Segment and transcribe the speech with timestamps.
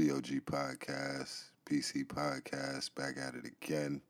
[0.00, 4.00] VOG Podcast, PC Podcast, back at it again.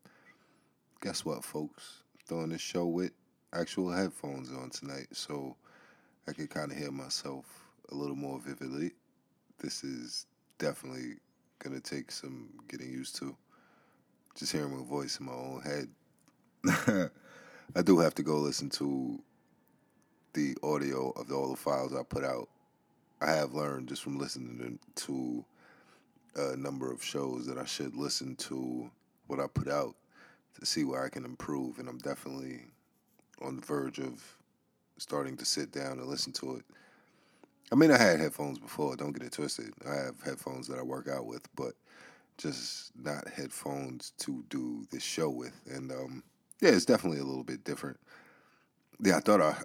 [1.01, 2.05] Guess what, folks?
[2.29, 3.11] Doing this show with
[3.53, 5.57] actual headphones on tonight, so
[6.29, 7.45] I can kind of hear myself
[7.91, 8.93] a little more vividly.
[9.59, 10.27] This is
[10.59, 11.15] definitely
[11.59, 13.37] gonna take some getting used to.
[14.37, 17.11] Just hearing my voice in my own head.
[17.75, 19.21] I do have to go listen to
[20.35, 22.49] the audio of all the files I put out.
[23.21, 25.45] I have learned just from listening to
[26.37, 28.91] a number of shows that I should listen to
[29.27, 29.95] what I put out
[30.59, 31.79] to see where I can improve.
[31.79, 32.67] And I'm definitely
[33.43, 34.23] on the verge of
[34.99, 36.65] starting to sit down and listen to it.
[37.73, 39.73] I mean, I had headphones before, don't get it twisted.
[39.89, 41.75] I have headphones that I work out with, but
[42.37, 45.53] just not headphones to do this show with.
[45.71, 46.23] And um,
[46.61, 47.99] yeah, it's definitely a little bit different.
[49.03, 49.57] Yeah, I thought I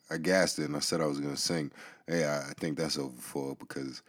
[0.10, 1.70] I gassed it and I said I was gonna sing.
[2.06, 4.02] Hey, I, I think that's over for because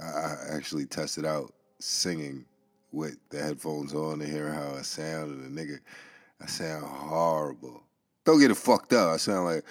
[0.00, 2.44] I, actually tested out singing
[2.92, 5.78] with the headphones on to hear how I sound and the nigga
[6.40, 7.82] I sound horrible.
[8.24, 9.10] Don't get it fucked up.
[9.10, 9.64] I sound like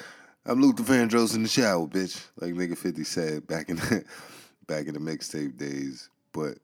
[0.45, 2.23] I'm Luther Vandross in the shower, bitch.
[2.37, 4.03] Like nigga 50 said back in the
[4.67, 6.09] back in the mixtape days.
[6.31, 6.57] But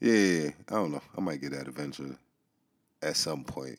[0.00, 1.02] yeah, I don't know.
[1.16, 2.16] I might get that eventually
[3.02, 3.78] at some point.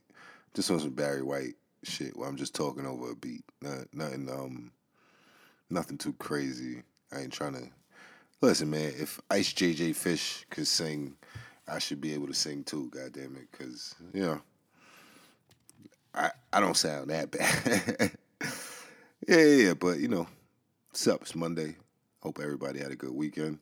[0.54, 3.44] Just on some Barry White shit where I'm just talking over a beat.
[3.62, 4.72] Not, nothing um
[5.70, 6.82] nothing too crazy.
[7.12, 7.70] I ain't trying to
[8.42, 8.94] listen, man.
[8.98, 11.16] If Ice JJ Fish could sing,
[11.68, 12.90] I should be able to sing too.
[12.90, 14.42] God damn it, because you know,
[16.14, 18.12] I I don't sound that bad.
[19.28, 20.28] yeah, yeah, but you know,
[20.90, 21.22] what's up?
[21.22, 21.76] It's Monday.
[22.22, 23.60] Hope everybody had a good weekend.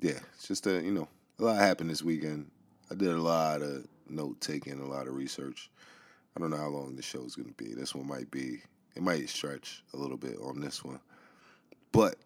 [0.00, 2.50] Yeah, it's just a you know a lot happened this weekend.
[2.90, 5.70] I did a lot of note taking, a lot of research.
[6.36, 7.74] I don't know how long the show's gonna be.
[7.74, 8.62] This one might be.
[8.94, 11.00] It might stretch a little bit on this one,
[11.92, 12.16] but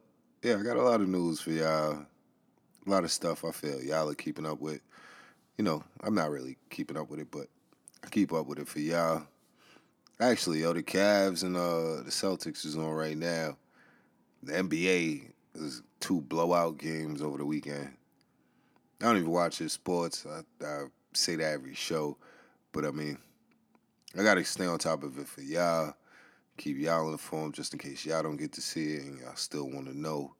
[0.42, 2.06] yeah, I got a lot of news for y'all.
[2.86, 4.80] A lot of stuff I feel y'all are keeping up with.
[5.58, 7.46] You know, I'm not really keeping up with it, but
[8.02, 9.24] I keep up with it for y'all.
[10.18, 13.56] Actually, yo, the Cavs and uh, the Celtics is on right now.
[14.42, 17.90] The NBA is two blowout games over the weekend.
[19.02, 20.26] I don't even watch his sports.
[20.26, 22.16] I, I say that every show,
[22.72, 23.18] but I mean,
[24.18, 25.94] I gotta stay on top of it for y'all.
[26.60, 29.70] Keep y'all informed just in case y'all don't get to see it and y'all still
[29.70, 30.34] want to know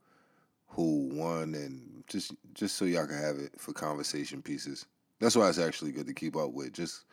[0.69, 4.85] who won and just just so y'all can have it for conversation pieces.
[5.19, 6.75] That's why it's actually good to keep up with.
[6.75, 7.05] Just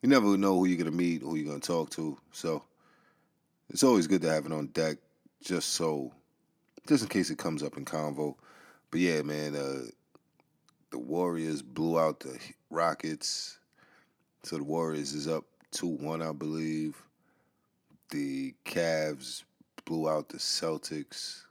[0.00, 2.16] you never know who you're gonna meet, who you're gonna talk to.
[2.30, 2.62] So
[3.68, 4.98] it's always good to have it on deck,
[5.42, 6.12] just so,
[6.86, 8.36] just in case it comes up in convo.
[8.92, 9.86] But yeah, man, uh,
[10.92, 12.38] the Warriors blew out the
[12.70, 13.58] Rockets,
[14.44, 17.02] so the Warriors is up two one, I believe.
[18.10, 19.44] The Cavs
[19.84, 21.42] blew out the Celtics,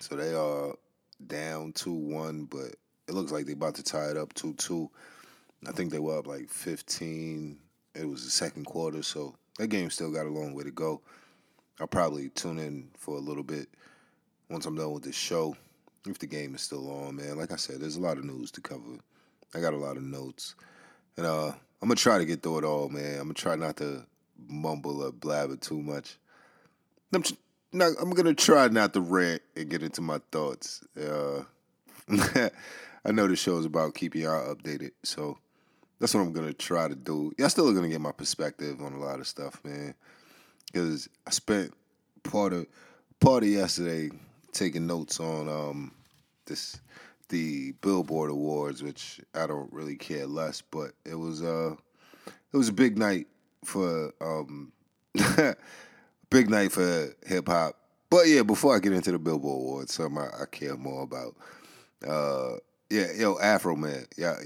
[0.00, 0.74] so they are
[1.26, 2.74] down two one, but
[3.08, 4.90] it looks like they're about to tie it up two two.
[5.66, 7.58] I think they were up like fifteen
[7.98, 11.00] it was the second quarter, so that game still got a long way to go.
[11.80, 13.68] I'll probably tune in for a little bit
[14.50, 15.56] once I'm done with this show.
[16.06, 17.36] If the game is still on, man.
[17.36, 18.98] Like I said, there's a lot of news to cover.
[19.54, 20.54] I got a lot of notes.
[21.16, 23.14] And uh, I'm gonna try to get through it all, man.
[23.14, 24.04] I'm gonna try not to
[24.48, 26.18] mumble or blabber too much.
[27.12, 27.22] I'm,
[27.72, 30.82] not, I'm gonna try not to rant and get into my thoughts.
[30.98, 31.42] Uh,
[33.04, 35.38] I know the show is about keeping y'all updated, so
[35.98, 37.32] that's what I'm gonna try to do.
[37.38, 39.94] Y'all still gonna get my perspective on a lot of stuff, man.
[40.66, 41.72] Because I spent
[42.22, 42.66] part of
[43.20, 44.10] part of yesterday
[44.52, 45.92] taking notes on um,
[46.46, 46.80] this
[47.28, 51.74] the Billboard Awards, which I don't really care less, but it was uh
[52.52, 53.26] it was a big night
[53.66, 54.72] for um
[56.30, 57.76] big night for hip hop.
[58.08, 61.34] But yeah, before I get into the Billboard Awards, something I, I care more about.
[62.06, 62.56] Uh
[62.90, 64.06] yeah, yo, Afroman.
[64.16, 64.36] Yeah,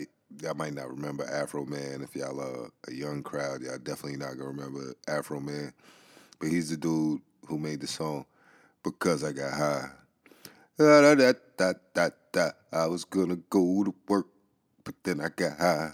[0.40, 2.02] y'all might not remember Afroman.
[2.02, 5.72] If y'all are a young crowd, y'all definitely not gonna remember Afroman.
[6.38, 8.24] But he's the dude who made the song
[8.82, 9.90] because I got high.
[10.78, 14.26] Da, da, da, da, da, I was gonna go to work,
[14.84, 15.92] but then I got high.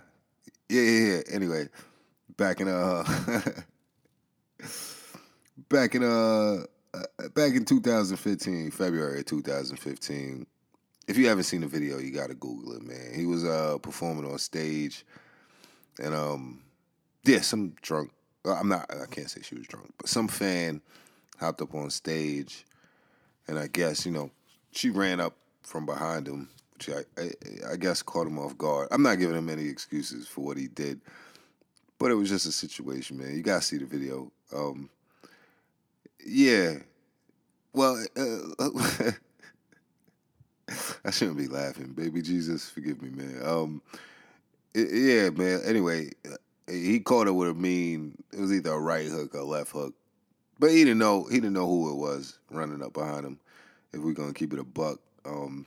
[0.69, 1.23] Yeah, yeah, yeah.
[1.33, 1.69] Anyway,
[2.37, 3.05] back in uh,
[5.69, 10.47] back in uh, uh, back in 2015, February 2015,
[11.09, 13.13] if you haven't seen the video, you gotta Google it, man.
[13.15, 15.05] He was uh performing on stage,
[16.03, 16.63] and um,
[17.25, 18.11] yeah, some drunk.
[18.45, 18.91] I'm not.
[18.91, 20.81] I can't say she was drunk, but some fan
[21.39, 22.65] hopped up on stage,
[23.49, 24.31] and I guess you know
[24.73, 28.89] she ran up from behind him, which I, I, I guess caught him off guard.
[28.93, 31.01] I'm not giving him any excuses for what he did,
[31.99, 33.35] but it was just a situation, man.
[33.35, 34.31] You gotta see the video.
[34.55, 34.91] Um,
[36.25, 36.75] yeah.
[37.73, 38.39] Well, uh,
[41.05, 41.93] I shouldn't be laughing.
[41.93, 43.41] Baby Jesus, forgive me, man.
[43.45, 43.83] Um,
[44.75, 45.61] it, yeah, man.
[45.65, 46.11] Anyway,
[46.69, 48.17] he caught it with a mean.
[48.33, 49.95] It was either a right hook or left hook,
[50.59, 51.25] but he didn't know.
[51.25, 53.39] He didn't know who it was running up behind him.
[53.93, 55.67] If we're gonna keep it a buck, um,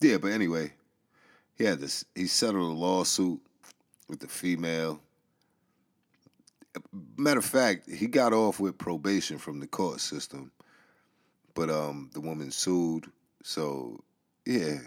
[0.00, 0.16] yeah.
[0.18, 0.72] But anyway,
[1.56, 2.04] he had this.
[2.14, 3.40] He settled a lawsuit
[4.08, 5.00] with the female.
[7.16, 10.52] Matter of fact, he got off with probation from the court system,
[11.54, 13.06] but um, the woman sued.
[13.42, 14.00] So
[14.46, 14.78] yeah,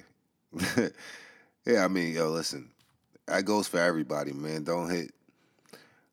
[1.66, 1.84] yeah.
[1.84, 2.72] I mean, yo, listen,
[3.26, 4.64] that goes for everybody, man.
[4.64, 5.12] Don't hit.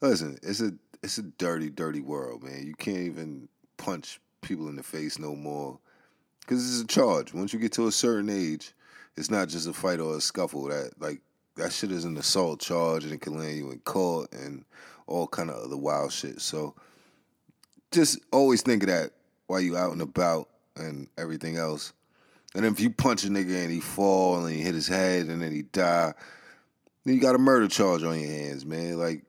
[0.00, 0.72] Listen, it's a
[1.02, 2.66] it's a dirty, dirty world, man.
[2.66, 5.78] You can't even punch people in the face no more
[6.40, 7.32] because it's a charge.
[7.34, 8.72] Once you get to a certain age,
[9.16, 10.68] it's not just a fight or a scuffle.
[10.68, 11.20] That like
[11.58, 14.64] that shit is an assault charge and it can land you in court and
[15.06, 16.40] all kind of other wild shit.
[16.40, 16.74] So
[17.90, 19.10] just always think of that
[19.46, 21.92] while you out and about and everything else.
[22.54, 25.42] And if you punch a nigga and he fall and he hit his head and
[25.42, 26.14] then he die,
[27.04, 28.98] then you got a murder charge on your hands, man.
[28.98, 29.22] Like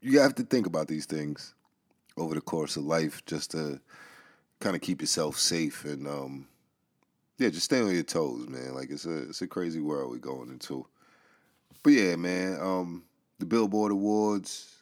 [0.00, 1.54] you have to think about these things
[2.16, 3.80] over the course of life just to
[4.60, 6.46] kind of keep yourself safe and um
[7.38, 8.74] yeah, just stay on your toes, man.
[8.74, 10.86] Like it's a it's a crazy world we're going into.
[11.82, 13.04] But yeah, man, um
[13.38, 14.76] the Billboard Awards,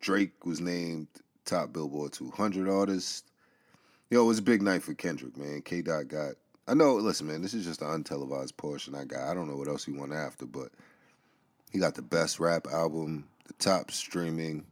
[0.00, 1.06] Drake was named
[1.44, 3.30] top Billboard 200 artist.
[4.10, 5.62] Yo, it was a big night for Kendrick, man.
[5.62, 5.80] K.
[5.80, 6.34] Dot got.
[6.68, 6.96] I know.
[6.96, 9.26] Listen, man, this is just an untelevised portion I got.
[9.26, 10.68] I don't know what else he won after, but
[11.70, 14.66] he got the best rap album, the top streaming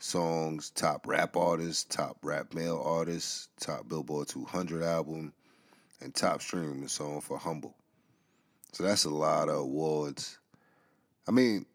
[0.00, 5.32] songs, top rap artist, top rap male artist, top Billboard 200 album,
[6.00, 7.76] and top streaming song for Humble.
[8.72, 10.38] So that's a lot of awards.
[11.28, 11.66] I mean,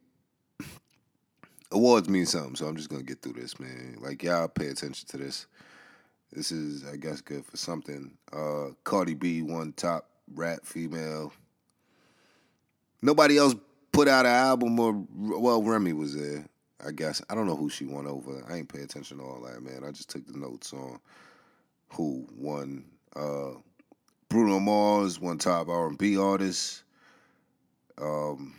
[1.72, 3.98] awards mean something, so I'm just gonna get through this, man.
[4.02, 5.46] Like y'all pay attention to this.
[6.32, 8.18] This is, I guess, good for something.
[8.32, 11.32] Uh, Cardi B won top rap female.
[13.04, 13.54] Nobody else
[13.92, 16.46] put out an album or well, Remy was there.
[16.84, 18.44] I guess I don't know who she won over.
[18.50, 19.84] I ain't pay attention to all that, man.
[19.88, 21.00] I just took the notes on
[21.90, 22.86] who won.
[23.16, 23.52] Uh,
[24.30, 26.82] Bruno Mars won top R and B artist.
[28.02, 28.56] Um,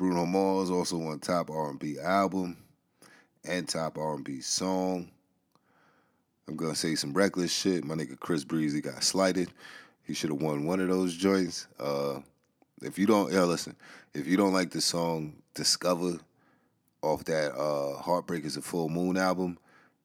[0.00, 2.56] Bruno Mars also won top R and B album
[3.44, 5.10] and top R and B song.
[6.48, 7.84] I'm gonna say some reckless shit.
[7.84, 9.50] My nigga Chris Breezy got slighted.
[10.04, 11.66] He should have won one of those joints.
[11.78, 12.20] Uh,
[12.80, 13.76] if you don't, yeah, listen.
[14.14, 16.18] If you don't like the song "Discover"
[17.02, 19.58] off that uh, "Heartbreak Is a Full Moon" album,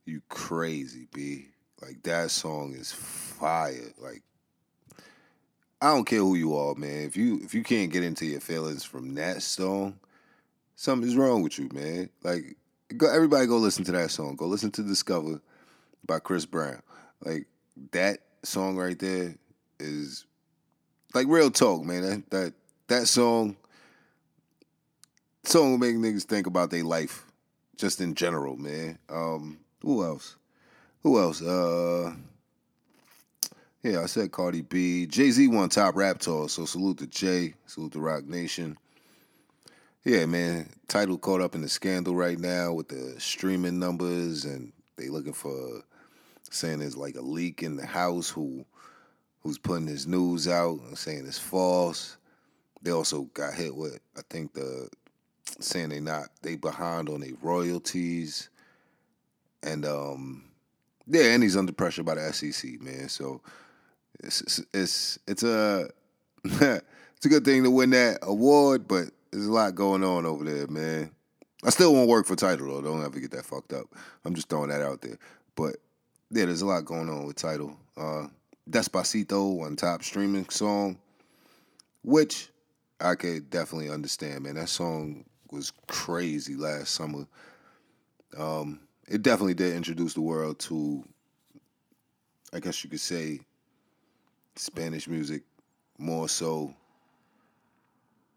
[0.03, 1.45] you crazy, b.
[1.81, 3.93] Like that song is fire.
[3.97, 4.23] Like
[5.81, 7.03] I don't care who you are, man.
[7.03, 9.99] If you if you can't get into your feelings from that song,
[10.75, 12.09] something's wrong with you, man.
[12.23, 12.55] Like
[12.95, 14.35] go, everybody go listen to that song.
[14.35, 15.41] Go listen to "Discover"
[16.05, 16.81] by Chris Brown.
[17.23, 17.47] Like
[17.91, 19.35] that song right there
[19.79, 20.25] is
[21.13, 22.01] like real talk, man.
[22.01, 22.53] That that
[22.87, 23.57] that song
[25.43, 27.25] song will make niggas think about their life
[27.75, 28.97] just in general, man.
[29.09, 30.37] Um, who else?
[31.03, 31.41] Who else?
[31.41, 32.13] Uh
[33.85, 35.05] yeah, I said Cardi B.
[35.05, 38.79] Jay Z won top rap tour, so salute to Jay, salute to Roc Nation.
[40.03, 40.71] Yeah, man.
[40.87, 45.33] Tidal caught up in the scandal right now with the streaming numbers, and they looking
[45.33, 45.83] for
[46.49, 48.65] saying there's like a leak in the house who
[49.41, 52.17] who's putting this news out and saying it's false.
[52.81, 54.89] They also got hit with I think the
[55.59, 58.49] saying they not they behind on their royalties,
[59.61, 60.45] and um
[61.05, 63.09] yeah, and he's under pressure by the SEC, man.
[63.09, 63.41] So
[64.23, 65.89] it's it's it's, a
[66.43, 70.43] it's a good thing to win that award, but there's a lot going on over
[70.43, 71.11] there, man.
[71.63, 72.81] I still won't work for Tidal though.
[72.81, 73.87] Don't ever get that fucked up.
[74.23, 75.17] I'm just throwing that out there.
[75.55, 75.77] But
[76.29, 77.77] yeah, there's a lot going on with Tidal.
[77.97, 78.27] Uh,
[78.69, 80.97] Despacito, won top streaming song,
[82.03, 82.49] which
[82.99, 84.55] I could definitely understand, man.
[84.55, 87.27] That song was crazy last summer.
[88.37, 91.03] Um, it definitely did introduce the world to,
[92.53, 93.39] I guess you could say,
[94.55, 95.43] Spanish music
[95.97, 96.73] more so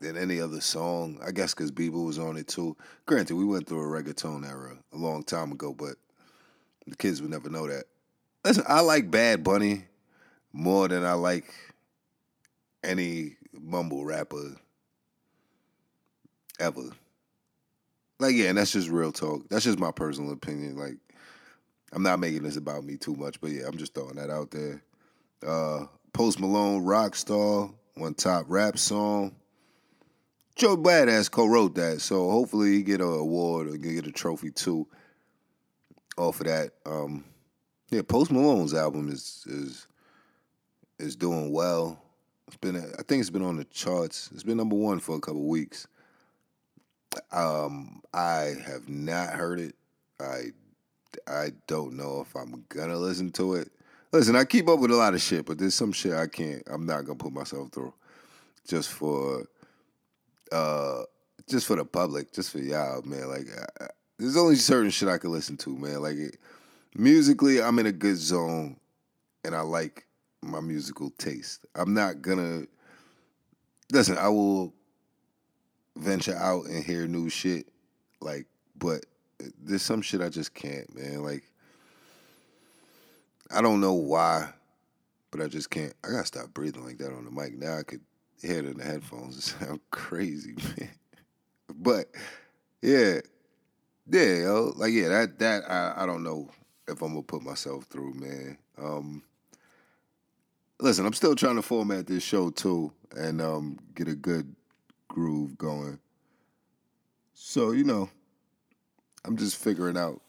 [0.01, 1.19] than any other song.
[1.25, 2.77] I guess because Bieber was on it too.
[3.07, 5.97] Granted, we went through a reggaeton era a long time ago, but
[6.87, 7.85] the kids would never know that.
[8.45, 9.85] Listen, I like Bad Bunny
[10.53, 11.53] more than I like
[12.83, 14.57] any mumble rapper
[16.59, 16.91] ever.
[18.21, 19.49] Like, yeah, and that's just real talk.
[19.49, 20.77] That's just my personal opinion.
[20.77, 20.97] Like,
[21.93, 24.51] I'm not making this about me too much, but yeah, I'm just throwing that out
[24.51, 24.83] there.
[25.47, 25.87] Uh,
[26.19, 29.37] Post Malone, Rockstar, won top rap song.
[30.57, 34.89] Joe Badass co-wrote that, so hopefully he get an award or get a trophy too
[36.17, 36.73] off of that.
[36.85, 37.25] Um,
[37.91, 39.87] yeah, Post Malone's album is is
[40.99, 42.03] is doing well.
[42.49, 44.29] It's been, I think it's been on the charts.
[44.35, 45.87] It's been number one for a couple weeks.
[47.31, 49.77] Um, I have not heard it.
[50.19, 50.47] I,
[51.29, 53.71] I don't know if I'm gonna listen to it.
[54.11, 56.63] Listen, I keep up with a lot of shit, but there's some shit I can't.
[56.67, 57.93] I'm not gonna put myself through,
[58.67, 59.45] just for,
[60.51, 61.03] uh,
[61.47, 63.29] just for the public, just for y'all, man.
[63.29, 63.49] Like,
[63.81, 63.89] I,
[64.19, 66.01] there's only certain shit I can listen to, man.
[66.01, 66.39] Like, it,
[66.95, 68.79] musically, I'm in a good zone,
[69.45, 70.07] and I like
[70.41, 71.67] my musical taste.
[71.75, 72.63] I'm not gonna
[73.93, 74.17] listen.
[74.17, 74.73] I will
[75.97, 77.69] venture out and hear new shit,
[78.23, 78.47] like,
[78.79, 79.05] but
[79.63, 81.23] there's some shit I just can't, man.
[81.23, 81.45] Like,
[83.51, 84.51] I don't know why,
[85.31, 85.95] but I just can't.
[86.05, 87.57] I gotta stop breathing like that on the mic.
[87.57, 88.01] Now I could
[88.41, 89.37] hear it in the headphones.
[89.61, 90.91] It sounds crazy, man.
[91.75, 92.07] But
[92.83, 93.21] yeah,
[94.11, 96.51] yeah, yo, like yeah, that that I, I don't know
[96.87, 98.59] if I'm gonna put myself through, man.
[98.81, 99.23] Um,
[100.81, 104.55] listen, I'm still trying to format this show too, and um, get a good
[105.09, 105.99] groove going.
[107.35, 108.09] So you know,
[109.25, 110.21] I'm just figuring out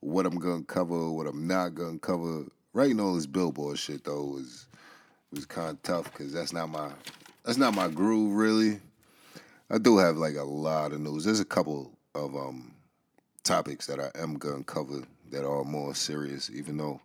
[0.00, 2.44] what I'm gonna cover, what I'm not gonna cover.
[2.76, 4.66] Writing all this billboard shit though was
[5.32, 6.90] was kind of tough because that's not my
[7.42, 8.80] that's not my groove really.
[9.70, 11.24] I do have like a lot of news.
[11.24, 12.74] There's a couple of um
[13.44, 17.00] topics that I am gonna cover that are more serious, even though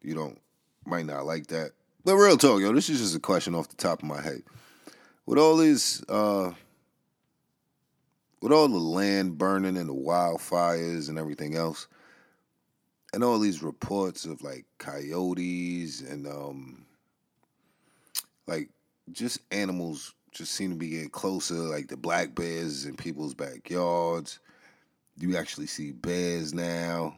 [0.00, 0.40] you don't
[0.84, 1.72] might not like that.
[2.04, 4.44] But real talk, yo, this is just a question off the top of my head.
[5.26, 6.52] With all these uh
[8.40, 11.88] with all the land burning and the wildfires and everything else,
[13.16, 16.84] and all these reports of like coyotes and um
[18.46, 18.68] like
[19.10, 24.38] just animals just seem to be getting closer, like the black bears in people's backyards.
[25.18, 27.16] You actually see bears now.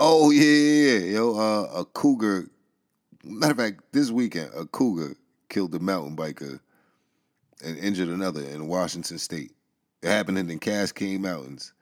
[0.00, 1.12] Oh yeah, yeah, yeah.
[1.16, 2.48] yo, uh, a cougar.
[3.22, 5.14] Matter of fact, this weekend, a cougar
[5.50, 6.58] killed a mountain biker
[7.62, 9.52] and injured another in Washington State.
[10.00, 11.74] It happened in the Cascade Mountains,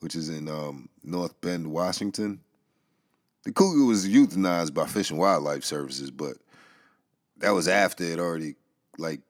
[0.00, 2.40] which is in um, North Bend, Washington.
[3.46, 6.36] The cougar was euthanized by Fish and Wildlife Services, but
[7.36, 8.56] that was after it already
[8.98, 9.20] like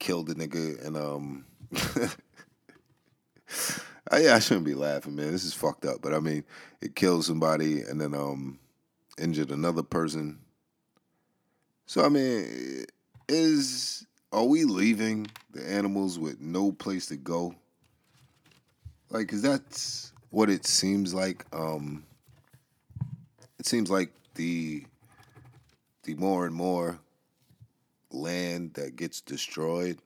[0.00, 1.44] killed the nigga and um
[4.12, 5.30] yeah, I shouldn't be laughing, man.
[5.30, 6.02] This is fucked up.
[6.02, 6.42] But I mean,
[6.80, 8.58] it killed somebody and then um
[9.18, 10.40] injured another person.
[11.86, 12.86] So I mean,
[13.28, 17.54] is are we leaving the animals with no place to go?
[19.10, 21.46] Like, cause that's what it seems like.
[21.52, 22.02] Um,
[23.58, 24.84] it seems like the
[26.04, 26.98] the more and more
[28.10, 29.98] land that gets destroyed,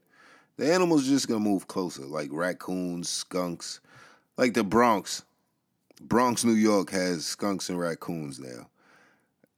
[0.57, 2.03] the animals are just gonna move closer.
[2.03, 3.81] Like raccoons, skunks,
[4.37, 5.25] like the Bronx.
[6.01, 8.69] Bronx, New York has skunks and raccoons now.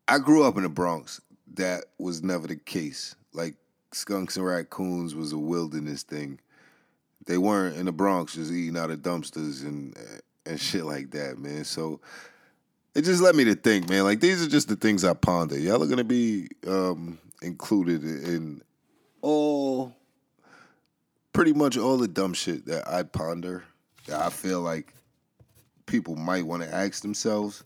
[0.07, 1.21] I grew up in the Bronx.
[1.55, 3.17] That was never the case.
[3.33, 3.55] Like
[3.93, 6.39] skunks and raccoons was a wilderness thing.
[7.27, 9.97] They weren't in the Bronx just eating out of dumpsters and
[10.45, 11.65] and shit like that, man.
[11.65, 12.01] So
[12.95, 14.05] it just led me to think, man.
[14.05, 15.59] Like these are just the things I ponder.
[15.59, 18.63] Y'all are gonna be um, included in
[19.23, 19.95] all,
[21.33, 23.65] pretty much all the dumb shit that I ponder.
[24.07, 24.93] That I feel like
[25.87, 27.65] people might want to ask themselves.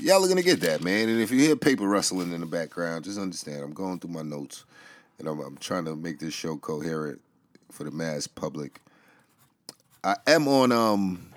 [0.00, 1.08] Y'all are gonna get that, man.
[1.08, 4.22] And if you hear paper rustling in the background, just understand I'm going through my
[4.22, 4.64] notes,
[5.18, 7.20] and I'm, I'm trying to make this show coherent
[7.70, 8.80] for the mass public.
[10.02, 11.33] I am on um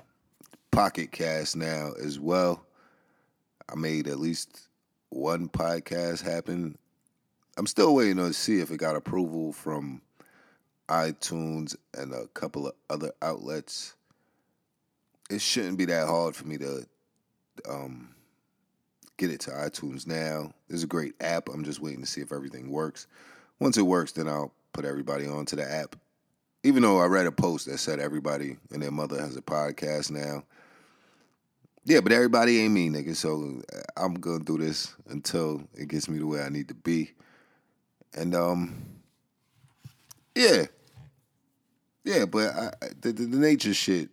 [0.77, 2.63] Pocket Cast now as well.
[3.67, 4.67] I made at least
[5.09, 6.77] one podcast happen.
[7.57, 10.03] I'm still waiting to see if it got approval from
[10.87, 13.95] iTunes and a couple of other outlets.
[15.31, 16.85] It shouldn't be that hard for me to
[17.67, 18.13] um,
[19.17, 20.53] get it to iTunes now.
[20.67, 21.49] There's a great app.
[21.49, 23.07] I'm just waiting to see if everything works.
[23.59, 25.95] Once it works, then I'll put everybody onto the app.
[26.61, 30.11] Even though I read a post that said everybody and their mother has a podcast
[30.11, 30.43] now.
[31.87, 33.15] Yeah, but everybody ain't me, nigga.
[33.15, 36.73] So uh, I'm gonna do this until it gets me to where I need to
[36.73, 37.13] be.
[38.13, 38.75] And um,
[40.35, 40.65] yeah,
[42.03, 42.25] yeah.
[42.25, 44.09] But I, the, the the nature shit.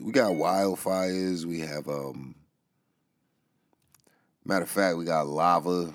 [0.00, 1.44] We got wildfires.
[1.44, 2.34] We have um.
[4.46, 5.94] Matter of fact, we got lava.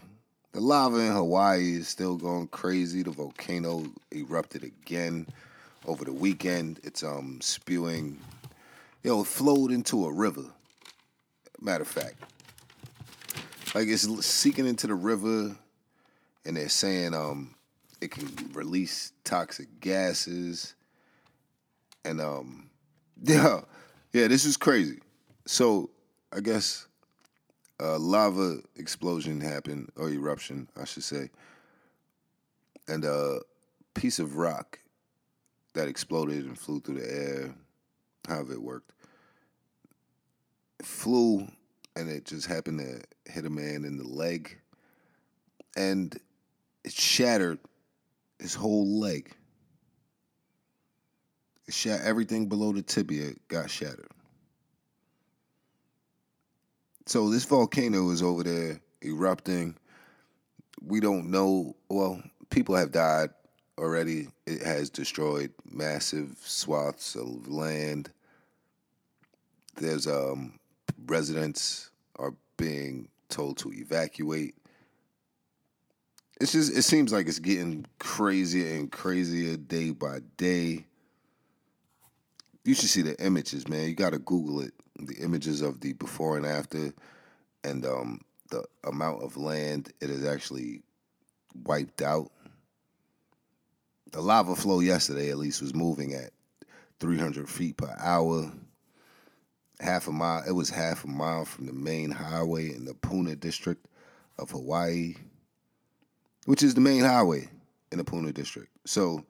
[0.51, 3.01] The lava in Hawaii is still going crazy.
[3.01, 5.25] The volcano erupted again
[5.87, 6.79] over the weekend.
[6.83, 8.19] It's um spewing.
[9.01, 10.45] You know, it flowed into a river
[11.61, 12.15] Matter of fact,
[13.73, 15.55] like it's seeking into the river,
[16.45, 17.55] and they're saying um
[18.01, 20.75] it can release toxic gases,
[22.03, 22.69] and um
[23.23, 23.61] yeah
[24.11, 24.99] yeah this is crazy.
[25.45, 25.89] So
[26.35, 26.87] I guess
[27.79, 31.29] a lava explosion happened or eruption, I should say,
[32.87, 33.39] and a
[33.93, 34.79] piece of rock
[35.73, 37.55] that exploded and flew through the air.
[38.27, 38.91] However, it worked
[40.85, 41.47] flew
[41.95, 44.57] and it just happened to hit a man in the leg
[45.75, 46.17] and
[46.83, 47.59] it shattered
[48.39, 49.31] his whole leg.
[51.67, 54.11] It shat everything below the tibia got shattered.
[57.05, 59.75] So this volcano is over there erupting.
[60.81, 61.75] We don't know.
[61.89, 63.29] Well, people have died
[63.77, 64.27] already.
[64.45, 68.09] It has destroyed massive swaths of land.
[69.75, 70.59] There's um,
[71.05, 74.55] residents are being told to evacuate.
[76.39, 80.85] It's just it seems like it's getting crazier and crazier day by day.
[82.63, 83.87] You should see the images, man.
[83.87, 84.73] You got to Google it.
[84.99, 86.93] The images of the before and after,
[87.63, 88.21] and um,
[88.51, 90.81] the amount of land it has actually
[91.65, 92.31] wiped out.
[94.11, 96.31] The lava flow yesterday, at least, was moving at
[96.99, 98.51] 300 feet per hour
[99.83, 100.43] half a mile.
[100.47, 103.85] It was half a mile from the main highway in the Puna district
[104.39, 105.15] of Hawaii,
[106.45, 107.49] which is the main highway
[107.91, 108.69] in the Puna district.
[108.85, 109.25] So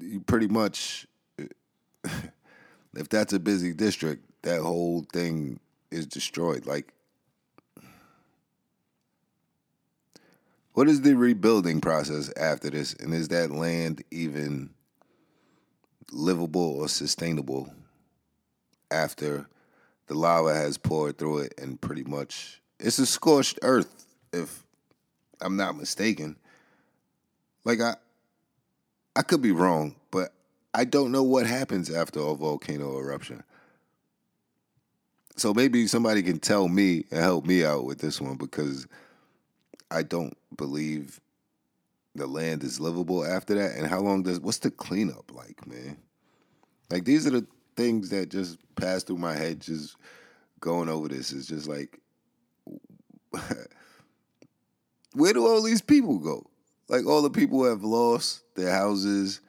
[0.00, 1.06] you pretty much,
[2.04, 5.58] if that's a busy district, that whole thing
[5.90, 6.66] is destroyed.
[6.66, 6.92] Like,
[10.74, 12.94] what is the rebuilding process after this?
[12.94, 14.70] And is that land even
[16.12, 17.72] livable or sustainable
[18.90, 19.46] after
[20.06, 24.64] the lava has poured through it and pretty much it's a scorched earth if
[25.40, 26.36] I'm not mistaken.
[27.64, 27.96] Like I
[29.16, 30.32] I could be wrong, but
[30.72, 33.44] I don't know what happens after a volcano eruption.
[35.36, 38.86] So maybe somebody can tell me and help me out with this one because
[39.90, 41.20] I don't believe
[42.14, 43.76] the land is livable after that.
[43.76, 45.96] And how long does what's the cleanup like, man?
[46.90, 49.96] Like these are the things that just pass through my head just
[50.60, 52.00] going over this is just like
[55.14, 56.46] where do all these people go?
[56.88, 59.40] Like all the people who have lost their houses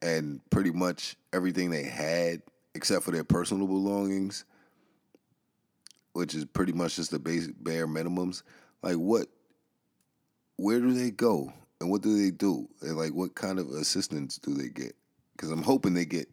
[0.00, 2.42] and pretty much everything they had
[2.74, 4.44] except for their personal belongings,
[6.12, 8.42] which is pretty much just the basic bare minimums.
[8.82, 9.28] Like what
[10.56, 11.52] where do they go?
[11.80, 12.68] And what do they do?
[12.80, 14.94] And like what kind of assistance do they get?
[15.32, 16.28] Because I'm hoping they get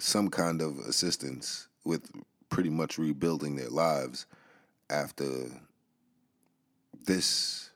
[0.00, 2.10] some kind of assistance with
[2.48, 4.26] pretty much rebuilding their lives
[4.88, 5.46] after
[7.06, 7.70] this.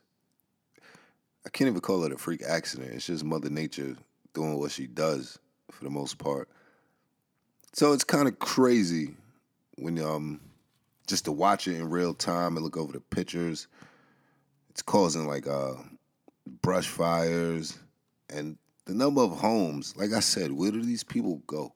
[1.47, 2.93] I can't even call it a freak accident.
[2.95, 3.97] It's just Mother Nature
[4.33, 5.39] doing what she does
[5.71, 6.49] for the most part.
[7.73, 9.15] So it's kind of crazy
[9.77, 10.41] when um
[11.07, 13.69] just to watch it in real time and look over the pictures.
[14.71, 15.75] It's causing like uh
[16.63, 17.79] brush fires
[18.31, 18.57] and
[18.87, 19.95] the number of homes.
[19.97, 21.75] Like I said, where do these people go?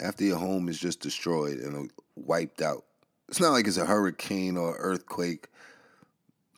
[0.00, 2.84] After your home is just destroyed and uh, wiped out.
[3.28, 5.48] It's not like it's a hurricane or earthquake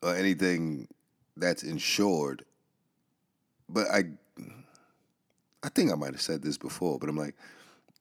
[0.03, 0.89] or anything
[1.37, 2.45] that's insured.
[3.69, 4.05] But I
[5.63, 7.35] I think I might have said this before, but I'm like,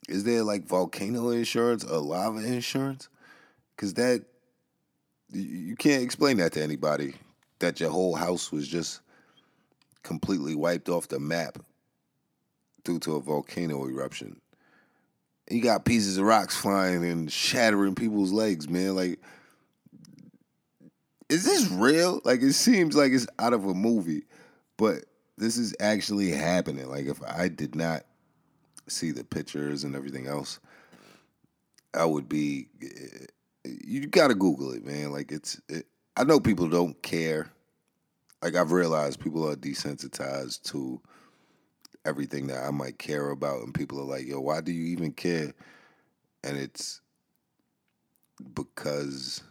[0.07, 3.09] is there like volcano insurance or lava insurance?
[3.77, 4.25] Cuz that
[5.31, 7.13] you can't explain that to anybody
[7.59, 9.01] that your whole house was just
[10.01, 11.59] completely wiped off the map
[12.83, 14.41] due to a volcano eruption
[15.49, 18.95] you got pieces of rocks flying and shattering people's legs, man.
[18.95, 19.19] Like,
[21.29, 22.21] is this real?
[22.23, 24.23] Like, it seems like it's out of a movie,
[24.77, 25.05] but
[25.37, 26.87] this is actually happening.
[26.87, 28.03] Like, if I did not
[28.87, 30.59] see the pictures and everything else,
[31.93, 32.67] I would be.
[32.81, 33.25] Eh,
[33.65, 35.11] you gotta Google it, man.
[35.11, 35.59] Like, it's.
[35.67, 35.85] It,
[36.15, 37.51] I know people don't care.
[38.41, 41.01] Like, I've realized people are desensitized to
[42.05, 45.11] everything that I might care about, and people are like, "Yo, why do you even
[45.11, 45.53] care?"
[46.43, 47.01] And it's
[48.53, 49.43] because,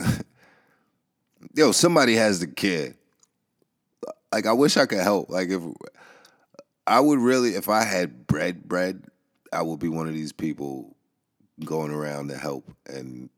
[1.54, 2.94] yo, somebody has to care.
[4.32, 5.30] Like, I wish I could help.
[5.30, 5.62] Like, if
[6.86, 9.04] I would really, if I had bread, bread,
[9.52, 10.96] I would be one of these people
[11.64, 13.30] going around to help and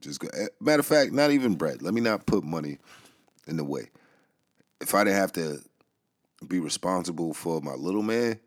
[0.00, 0.28] just go.
[0.28, 1.82] Eh, matter of fact, not even bread.
[1.82, 2.78] Let me not put money
[3.46, 3.90] in the way.
[4.80, 5.60] If I didn't have to
[6.48, 8.38] be responsible for my little man,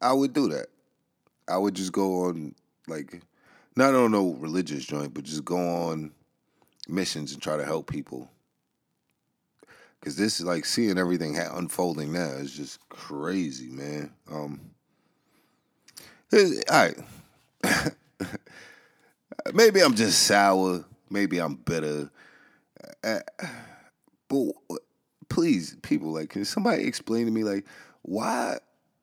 [0.00, 0.66] I would do that.
[1.48, 2.54] I would just go on
[2.88, 3.22] like
[3.76, 6.12] not on no religious joint, but just go on
[6.88, 8.30] missions and try to help people.
[10.00, 14.12] Cause this is like seeing everything ha- unfolding now is just crazy, man.
[14.30, 14.60] Um,
[16.32, 16.96] all right.
[19.54, 20.84] maybe I'm just sour.
[21.10, 22.10] Maybe I'm bitter.
[23.02, 23.20] Uh,
[24.28, 24.52] but
[25.28, 27.64] please, people, like, can somebody explain to me, like,
[28.02, 28.58] why,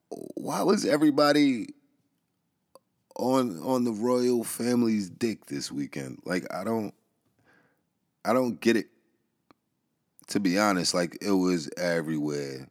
[0.09, 1.67] why was everybody
[3.15, 6.19] on on the royal family's dick this weekend?
[6.25, 6.93] Like, I don't,
[8.25, 8.87] I don't get it.
[10.27, 12.69] To be honest, like, it was everywhere.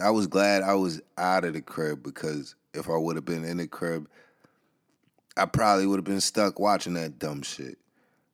[0.00, 3.44] I was glad I was out of the crib because if I would have been
[3.44, 4.08] in the crib,
[5.36, 7.78] I probably would have been stuck watching that dumb shit.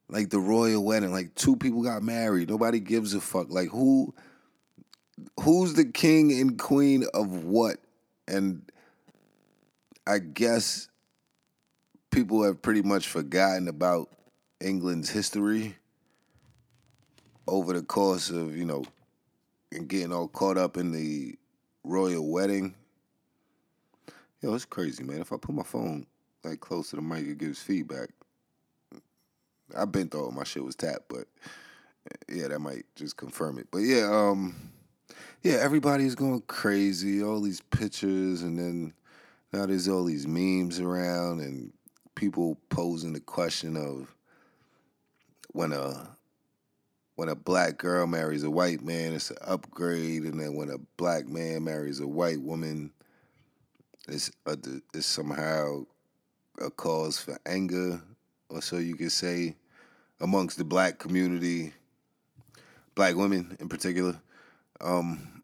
[0.08, 2.48] Like the royal wedding, like two people got married.
[2.48, 3.50] Nobody gives a fuck.
[3.50, 4.14] Like who
[5.40, 7.76] who's the king and queen of what?
[8.26, 8.62] And
[10.06, 10.88] I guess
[12.10, 14.08] people have pretty much forgotten about
[14.60, 15.76] England's history
[17.46, 18.84] over the course of, you know,
[19.72, 21.34] and getting all caught up in the
[21.84, 22.74] royal wedding.
[24.40, 25.20] Yo, it's crazy, man.
[25.20, 26.06] If I put my phone
[26.44, 28.10] like close to the mic, it gives feedback.
[29.76, 31.26] I've been thought my shit was tapped, but
[32.28, 33.68] yeah, that might just confirm it.
[33.70, 34.54] But yeah, um,
[35.42, 37.22] yeah, everybody's going crazy.
[37.22, 38.92] All these pictures, and then
[39.52, 41.72] now there's all these memes around, and
[42.14, 44.14] people posing the question of
[45.52, 46.08] when a
[47.16, 50.78] when a black girl marries a white man, it's an upgrade, and then when a
[50.96, 52.92] black man marries a white woman,
[54.06, 54.56] it's a,
[54.94, 55.84] it's somehow
[56.60, 58.00] a cause for anger,
[58.48, 59.56] or so you could say,
[60.20, 61.72] amongst the black community,
[62.94, 64.20] black women in particular.
[64.80, 65.42] Um,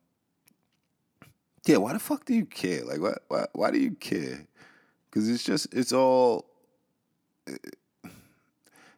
[1.66, 2.84] yeah, why the fuck do you care?
[2.84, 4.46] Like, why why why do you care?
[5.10, 6.46] Because it's just it's all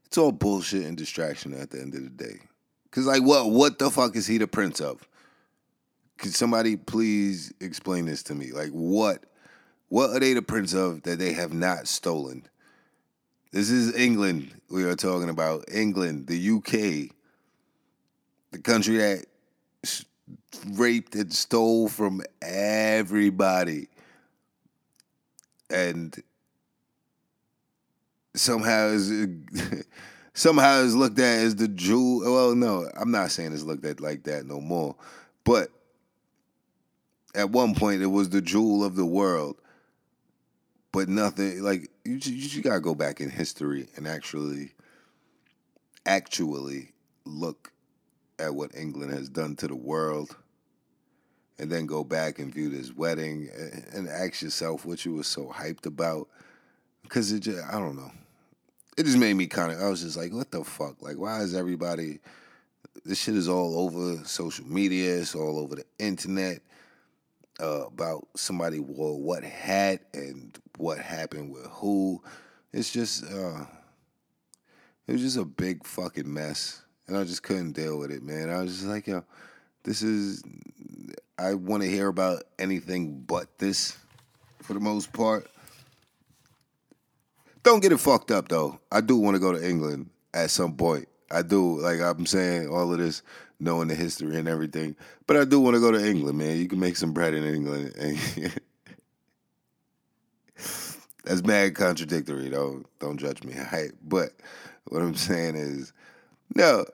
[0.06, 2.38] it's all bullshit and distraction at the end of the day.
[2.90, 5.06] Cause like what what the fuck is he the prince of?
[6.18, 8.52] Could somebody please explain this to me?
[8.52, 9.24] Like what
[9.88, 12.48] what are they the prince of that they have not stolen?
[13.52, 15.64] This is England we are talking about.
[15.72, 17.14] England, the UK,
[18.50, 19.24] the country that
[20.72, 23.88] raped and stole from everybody.
[25.70, 26.14] And
[28.35, 29.12] somehow is
[30.35, 32.20] somehow is looked at as the jewel.
[32.20, 34.96] Well, no, I'm not saying it's looked at like that no more.
[35.44, 35.70] But
[37.35, 39.56] at one point, it was the jewel of the world.
[40.96, 42.14] But nothing like you.
[42.14, 44.72] You gotta go back in history and actually,
[46.06, 46.92] actually
[47.26, 47.70] look
[48.38, 50.35] at what England has done to the world,
[51.59, 53.50] and then go back and view this wedding
[53.92, 56.28] and ask yourself what you were so hyped about.
[57.02, 58.11] Because it just, I don't know
[58.96, 59.82] it just made me kind of.
[59.82, 61.02] I was just like, what the fuck?
[61.02, 62.20] Like, why is everybody?
[63.04, 65.18] This shit is all over social media.
[65.18, 66.62] It's all over the internet
[67.60, 72.22] uh, about somebody wore what hat and what happened with who.
[72.72, 73.64] It's just, uh,
[75.06, 78.50] it was just a big fucking mess, and I just couldn't deal with it, man.
[78.50, 79.24] I was just like, yo,
[79.82, 80.42] this is.
[81.38, 83.96] I want to hear about anything but this,
[84.62, 85.46] for the most part.
[87.62, 88.78] Don't get it fucked up though.
[88.92, 91.08] I do want to go to England at some point.
[91.30, 91.80] I do.
[91.80, 93.22] Like I'm saying, all of this,
[93.58, 94.96] knowing the history and everything.
[95.26, 96.56] But I do want to go to England, man.
[96.58, 97.94] You can make some bread in England.
[101.24, 102.84] That's mad contradictory, though.
[103.00, 103.54] Don't judge me.
[103.72, 103.90] Right?
[104.02, 104.30] But
[104.84, 105.92] what I'm saying is,
[106.54, 106.84] no,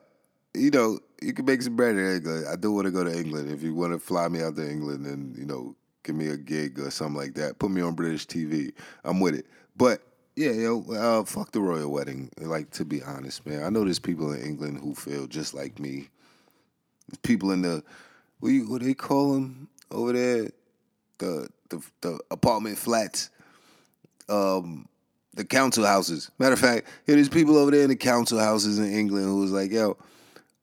[0.53, 2.47] you know, you can make some bread in England.
[2.51, 3.51] I do want to go to England.
[3.51, 6.37] If you want to fly me out to England and, you know, give me a
[6.37, 8.73] gig or something like that, put me on British TV.
[9.03, 9.45] I'm with it.
[9.75, 10.01] But
[10.35, 12.31] yeah, yo, uh, fuck the royal wedding.
[12.37, 15.79] Like to be honest, man, I know there's people in England who feel just like
[15.79, 16.09] me.
[17.21, 17.83] People in the
[18.39, 20.49] what you what they call them over there,
[21.19, 23.29] the the the apartment flats,
[24.29, 24.87] um,
[25.33, 26.31] the council houses.
[26.39, 29.41] Matter of fact, yeah, there's people over there in the council houses in England who
[29.41, 29.97] was like, yo,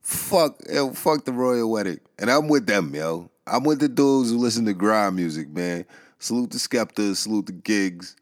[0.01, 3.31] fuck, yo, fuck the royal wedding, and I'm with them, yo.
[3.47, 5.85] I'm with the dudes who listen to grime music, man.
[6.21, 8.15] Salute the Skepta, salute the Giggs.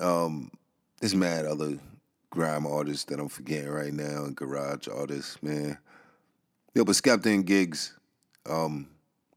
[0.00, 0.50] Um,
[1.00, 1.78] there's mad other
[2.30, 5.76] grime artists that I'm forgetting right now and garage artists, man.
[6.78, 7.98] Yo, but Skepta and Giggs,
[8.48, 8.88] um,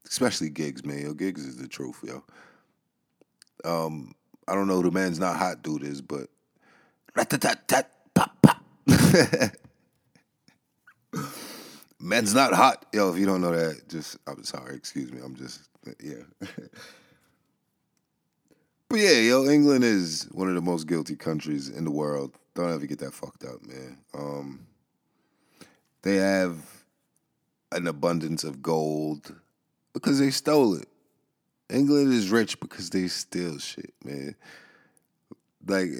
[0.06, 1.02] especially Giggs, man.
[1.02, 2.22] Yo, Giggs is the truth, yo.
[3.64, 4.14] Um,
[4.46, 6.28] I don't know who the man's not hot dude is, but
[7.16, 8.62] rat-tat-tat, pop, pop.
[11.98, 12.86] Men's not hot.
[12.92, 15.20] Yo, if you don't know that, just I'm sorry, excuse me.
[15.20, 15.68] I'm just
[16.00, 16.22] yeah.
[18.88, 22.38] But yeah, yo, England is one of the most guilty countries in the world.
[22.54, 23.98] Don't ever get that fucked up, man.
[24.14, 24.66] Um,
[26.02, 26.81] they have
[27.74, 29.34] an abundance of gold
[29.92, 30.88] because they stole it.
[31.70, 34.34] England is rich because they steal shit, man.
[35.66, 35.90] Like,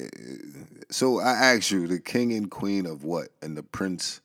[0.90, 4.20] so I ask you, the king and queen of what, and the prince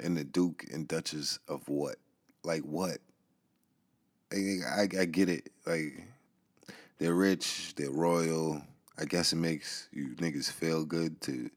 [0.00, 1.96] and the duke and duchess of what?
[2.44, 2.98] Like what?
[4.32, 5.50] I, I, I get it.
[5.66, 6.04] Like
[6.98, 8.62] they're rich, they're royal.
[8.98, 11.50] I guess it makes you niggas feel good to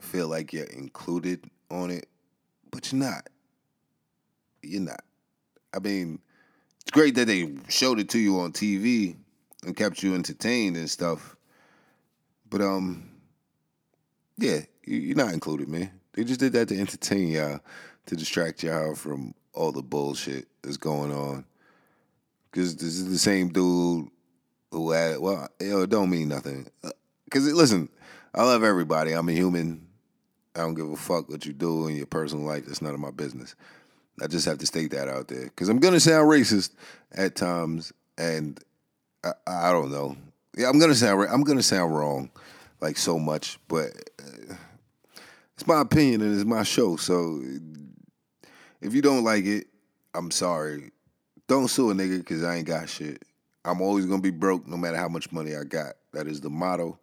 [0.00, 2.08] feel like you're included on it,
[2.70, 3.28] but you're not.
[4.62, 5.02] You're not.
[5.74, 6.20] I mean,
[6.82, 9.16] it's great that they showed it to you on TV
[9.64, 11.36] and kept you entertained and stuff.
[12.50, 13.08] But um,
[14.36, 15.90] yeah, you're not included, man.
[16.12, 17.60] They just did that to entertain y'all,
[18.06, 21.44] to distract y'all from all the bullshit that's going on.
[22.52, 24.08] Cause this is the same dude
[24.70, 26.66] who had well, it don't mean nothing.
[27.30, 27.88] Cause listen,
[28.34, 29.12] I love everybody.
[29.12, 29.86] I'm a human.
[30.54, 32.66] I don't give a fuck what you do in your personal life.
[32.66, 33.54] That's none of my business.
[34.20, 36.70] I just have to state that out there because I'm gonna sound racist
[37.12, 38.60] at times, and
[39.24, 40.16] I, I don't know.
[40.56, 42.30] Yeah, I'm gonna sound I'm gonna sound wrong,
[42.80, 44.54] like so much, but uh,
[45.54, 46.96] it's my opinion and it's my show.
[46.96, 47.42] So
[48.80, 49.68] if you don't like it,
[50.14, 50.90] I'm sorry.
[51.48, 53.22] Don't sue a nigga because I ain't got shit.
[53.64, 55.94] I'm always gonna be broke no matter how much money I got.
[56.12, 56.98] That is the motto.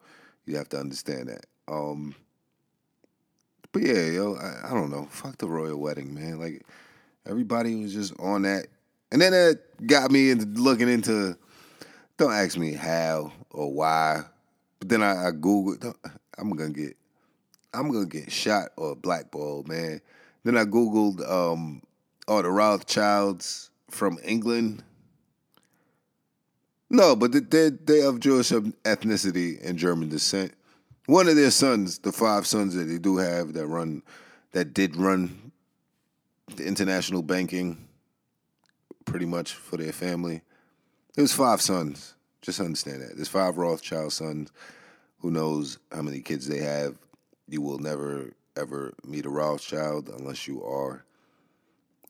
[0.46, 1.46] You have to understand that.
[1.68, 2.16] Um,
[3.72, 5.06] but yeah, yo, I, I don't know.
[5.12, 6.40] Fuck the royal wedding, man.
[6.40, 6.64] Like
[7.26, 8.68] everybody was just on that,
[9.12, 11.38] and then that got me into looking into.
[12.18, 14.24] Don't ask me how or why,
[14.80, 15.94] but then I, I googled.
[16.38, 16.98] I'm gonna get,
[17.74, 20.02] I'm gonna get shot or blackballed, man.
[20.44, 21.82] Then I googled um,
[22.28, 24.84] all the Rothschilds from England.
[26.90, 30.54] No, but they're, they're of Jewish ethnicity and German descent
[31.10, 34.04] one of their sons, the five sons that they do have that run,
[34.52, 35.52] that did run
[36.56, 37.88] the international banking,
[39.06, 40.42] pretty much for their family.
[41.16, 42.16] There's five sons.
[42.42, 43.16] Just understand that.
[43.16, 44.52] There's five Rothschild sons.
[45.20, 46.98] Who knows how many kids they have?
[47.48, 51.04] You will never ever meet a Rothschild unless you are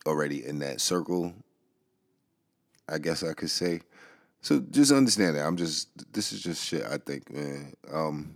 [0.05, 1.33] already in that circle.
[2.87, 3.81] I guess I could say.
[4.41, 5.45] So just understand that.
[5.45, 7.73] I'm just this is just shit I think, man.
[7.91, 8.35] Um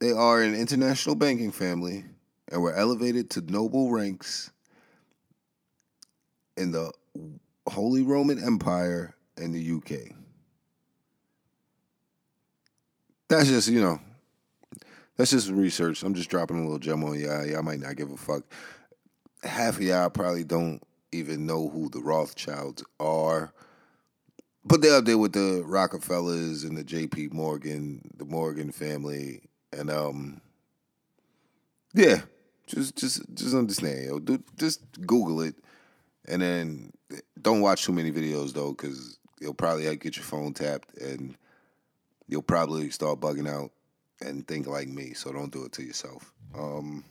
[0.00, 2.04] they are an international banking family
[2.50, 4.50] and were elevated to noble ranks
[6.56, 6.90] in the
[7.68, 10.14] Holy Roman Empire and the UK.
[13.28, 14.00] That's just, you know,
[15.16, 16.02] that's just research.
[16.02, 17.44] I'm just dropping a little gem on y'all.
[17.44, 18.44] Y'all might not give a fuck.
[19.42, 20.82] Half of y'all probably don't
[21.12, 23.52] even know who the Rothschilds are.
[24.64, 27.28] But they're up there with the Rockefellers and the J.P.
[27.32, 30.40] Morgan, the Morgan family, and um,
[31.94, 32.22] yeah,
[32.68, 34.18] just just just understand, yo.
[34.18, 35.56] Do, just Google it,
[36.26, 36.92] and then
[37.40, 41.36] don't watch too many videos though, because you'll probably get your phone tapped, and
[42.28, 43.70] you'll probably start bugging out
[44.20, 45.14] and think like me.
[45.14, 46.32] So don't do it to yourself.
[46.56, 47.04] Um,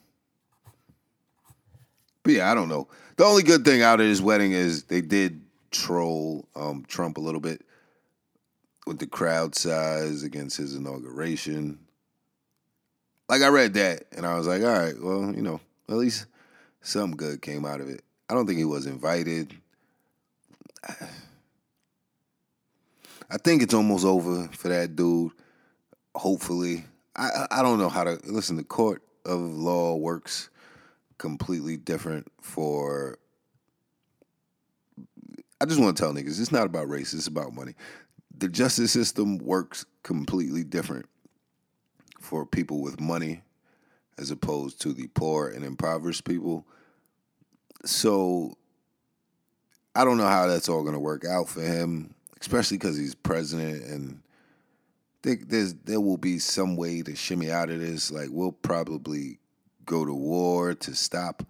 [2.23, 2.87] but yeah, I don't know.
[3.15, 5.41] The only good thing out of this wedding is they did
[5.71, 7.65] troll um, Trump a little bit
[8.85, 11.79] with the crowd size against his inauguration
[13.29, 15.59] like I read that and I was like, all right, well, you know,
[15.89, 16.25] at least
[16.81, 18.03] something good came out of it.
[18.29, 19.53] I don't think he was invited.
[23.29, 25.33] I think it's almost over for that dude.
[26.15, 26.85] Hopefully,
[27.15, 28.55] I I don't know how to listen.
[28.55, 30.49] The court of law works
[31.17, 33.17] completely different for.
[35.59, 37.13] I just want to tell niggas it's not about race.
[37.13, 37.73] It's about money.
[38.37, 41.07] The justice system works completely different
[42.27, 43.41] for people with money
[44.17, 46.65] as opposed to the poor and impoverished people.
[47.85, 48.57] So
[49.95, 53.15] I don't know how that's all going to work out for him, especially because he's
[53.15, 54.21] president and
[55.23, 58.11] think there's there will be some way to shimmy out of this.
[58.11, 59.39] Like we'll probably
[59.85, 61.43] go to war to stop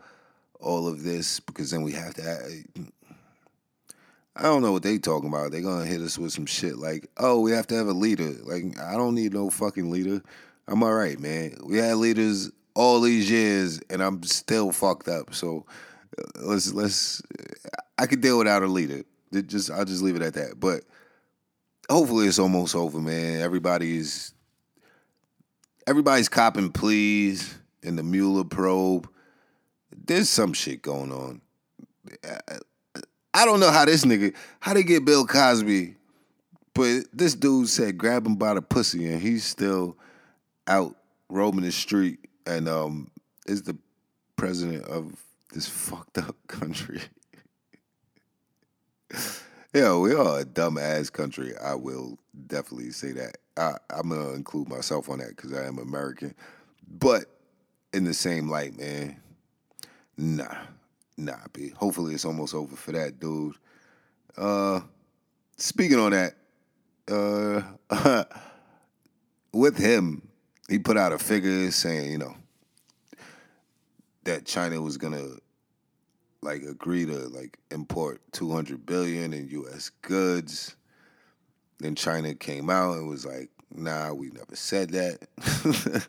[0.59, 2.21] all of this because then we have to.
[2.21, 2.91] Have,
[4.35, 5.51] I don't know what they talking about.
[5.51, 8.33] They're gonna hit us with some shit like, "Oh, we have to have a leader."
[8.43, 10.21] Like I don't need no fucking leader.
[10.67, 11.57] I'm all right, man.
[11.63, 15.33] We had leaders all these years, and I'm still fucked up.
[15.33, 15.65] So
[16.17, 17.21] uh, let's let's.
[17.97, 19.03] I could deal without a leader.
[19.33, 20.59] Just I'll just leave it at that.
[20.59, 20.81] But
[21.89, 23.41] hopefully, it's almost over, man.
[23.41, 24.33] Everybody's
[25.87, 29.09] everybody's copping pleas in the Mueller probe.
[29.95, 31.41] There's some shit going on.
[33.33, 35.95] I don't know how this nigga how they get Bill Cosby,
[36.73, 39.97] but this dude said grab him by the pussy, and he's still
[40.67, 40.95] out
[41.29, 43.09] roaming the street and um,
[43.45, 43.77] is the
[44.35, 45.15] president of
[45.53, 47.01] this fucked up country.
[49.73, 51.53] Yeah, we are a dumb ass country.
[51.57, 53.37] I will definitely say that.
[53.57, 56.33] I, I'm gonna include myself on that because I am American.
[56.89, 57.25] But
[57.93, 59.19] in the same light, man,
[60.17, 60.55] nah,
[61.17, 61.73] nah, B.
[61.75, 63.55] Hopefully it's almost over for that dude.
[64.37, 64.81] Uh,
[65.57, 66.35] speaking on that,
[67.09, 68.23] uh,
[69.51, 70.26] with him,
[70.67, 72.35] he put out a figure saying, you know,
[74.23, 75.25] that China was gonna
[76.41, 80.75] like agree to like import 200 billion in US goods.
[81.79, 86.07] Then China came out and was like, "Nah, we never said that."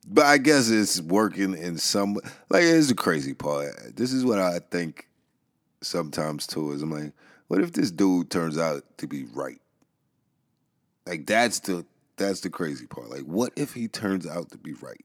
[0.07, 2.14] but I guess it's working in some
[2.51, 3.97] like it's the crazy part.
[3.97, 5.09] This is what I think
[5.81, 7.12] sometimes too is I'm like,
[7.49, 9.61] what if this dude turns out to be right?
[11.07, 13.11] Like that's the that's the crazy part.
[13.11, 15.05] Like what if he turns out to be right?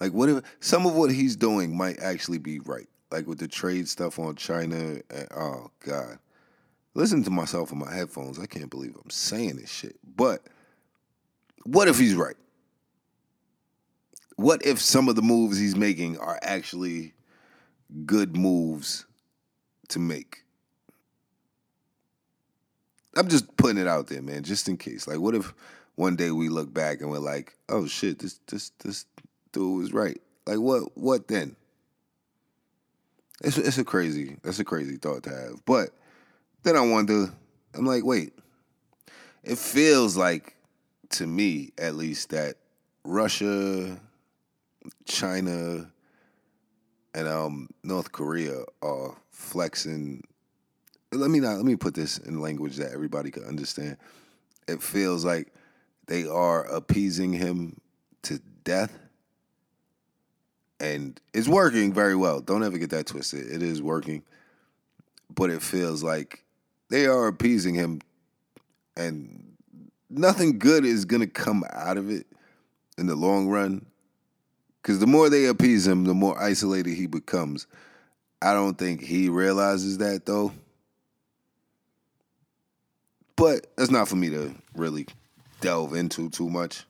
[0.00, 2.88] Like what if some of what he's doing might actually be right?
[3.10, 5.00] Like with the trade stuff on China.
[5.10, 6.18] And, oh God,
[6.94, 8.38] listen to myself in my headphones.
[8.38, 9.96] I can't believe I'm saying this shit.
[10.16, 10.46] But
[11.64, 12.36] what if he's right?
[14.36, 17.12] What if some of the moves he's making are actually
[18.06, 19.06] good moves
[19.88, 20.38] to make?
[23.14, 25.06] I'm just putting it out there, man, just in case.
[25.06, 25.52] Like, what if
[25.96, 29.06] one day we look back and we're like, "Oh shit, this this this
[29.52, 31.56] dude was right." Like, what what then?
[33.42, 35.64] It's it's a crazy that's a crazy thought to have.
[35.64, 35.90] But
[36.62, 37.32] then I wonder,
[37.74, 38.32] I'm like, wait,
[39.42, 40.56] it feels like
[41.10, 42.56] to me at least that
[43.04, 44.00] Russia,
[45.04, 45.90] China,
[47.14, 50.22] and um, North Korea are flexing.
[51.12, 53.98] Let me not let me put this in language that everybody can understand.
[54.68, 55.52] It feels like
[56.12, 57.80] they are appeasing him
[58.20, 58.98] to death.
[60.78, 62.42] And it's working very well.
[62.42, 63.50] Don't ever get that twisted.
[63.50, 64.22] It is working.
[65.34, 66.44] But it feels like
[66.90, 68.02] they are appeasing him
[68.94, 69.54] and
[70.10, 72.26] nothing good is going to come out of it
[72.98, 73.86] in the long run.
[74.82, 77.66] Because the more they appease him, the more isolated he becomes.
[78.42, 80.52] I don't think he realizes that though.
[83.34, 85.06] But that's not for me to really
[85.62, 86.84] delve into too much.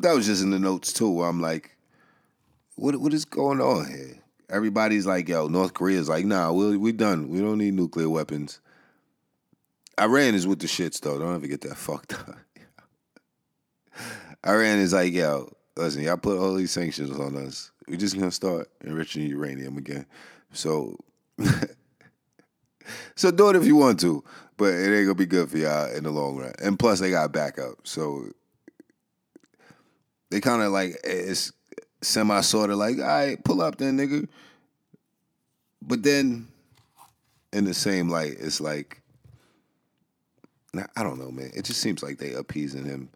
[0.00, 1.22] That was just in the notes too.
[1.22, 1.76] I'm like,
[2.74, 4.18] what what is going on here?
[4.50, 7.28] Everybody's like, yo, North Korea's like, nah, we we done.
[7.28, 8.60] We don't need nuclear weapons.
[9.98, 11.18] Iran is with the shits though.
[11.18, 12.36] Don't ever get that fucked up.
[14.46, 17.70] Iran is like, yo, listen, y'all put all these sanctions on us.
[17.88, 20.06] We're just gonna start enriching uranium again.
[20.52, 20.96] So,
[23.16, 24.22] so do it if you want to,
[24.58, 26.52] but it ain't gonna be good for y'all in the long run.
[26.60, 28.26] And plus, they got backup, so
[30.30, 31.52] they kind of like it's
[32.02, 34.28] semi sort of like, all right, pull up then, nigga.
[35.80, 36.48] But then,
[37.52, 39.00] in the same light, it's like,
[40.74, 41.52] I don't know, man.
[41.54, 43.08] It just seems like they appeasing him.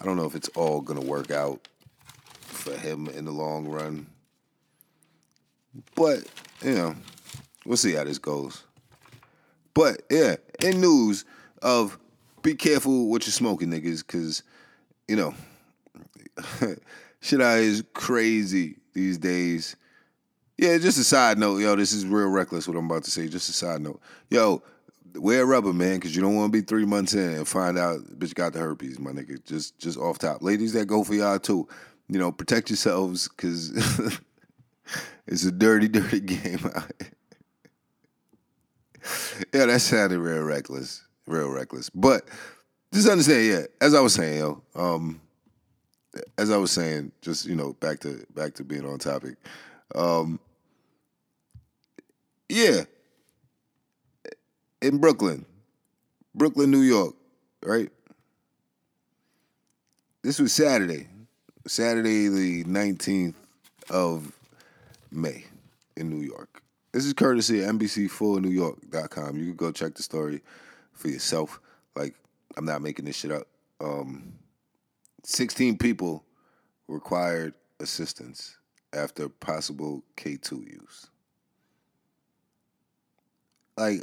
[0.00, 1.68] I don't know if it's all gonna work out
[2.40, 4.06] for him in the long run.
[5.94, 6.24] But,
[6.62, 6.96] you know,
[7.64, 8.64] we'll see how this goes.
[9.74, 11.24] But yeah, in news
[11.62, 11.98] of
[12.42, 14.42] be careful what you're smoking, niggas, cause,
[15.08, 15.34] you know,
[17.20, 19.76] shit out is crazy these days.
[20.58, 23.28] Yeah, just a side note, yo, this is real reckless what I'm about to say.
[23.28, 24.00] Just a side note.
[24.28, 24.62] Yo,
[25.14, 28.00] wear rubber, man, because you don't want to be three months in and find out
[28.18, 29.42] bitch got the herpes, my nigga.
[29.44, 30.42] Just just off top.
[30.42, 31.66] Ladies that go for y'all too,
[32.08, 33.70] you know, protect yourselves because
[35.26, 37.10] it's a dirty, dirty game out here.
[39.54, 41.04] yeah, that sounded real reckless.
[41.26, 41.90] Real reckless.
[41.90, 42.24] But
[42.92, 45.20] just understand, yeah, as I was saying, yo, um,
[46.38, 49.36] as I was saying, just, you know, back to back to being on topic.
[49.94, 50.40] Um,
[52.48, 52.82] yeah.
[54.82, 55.44] In Brooklyn,
[56.34, 57.14] Brooklyn, New York,
[57.62, 57.90] right?
[60.22, 61.06] This was Saturday.
[61.66, 63.34] Saturday, the 19th
[63.90, 64.32] of
[65.10, 65.44] May
[65.96, 66.62] in New York.
[66.92, 69.36] This is courtesy of NBC4NewYork.com.
[69.36, 70.42] You can go check the story
[70.92, 71.60] for yourself.
[71.94, 72.14] Like,
[72.56, 73.46] I'm not making this shit up.
[73.80, 74.34] Um,
[75.22, 76.24] 16 people
[76.88, 78.56] required assistance
[78.92, 81.06] after possible K2 use.
[83.76, 84.02] Like,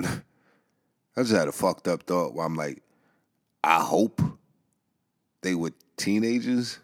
[0.02, 0.20] I
[1.16, 2.82] just had a fucked up thought where I'm like,
[3.62, 4.20] I hope
[5.42, 6.80] they were teenagers.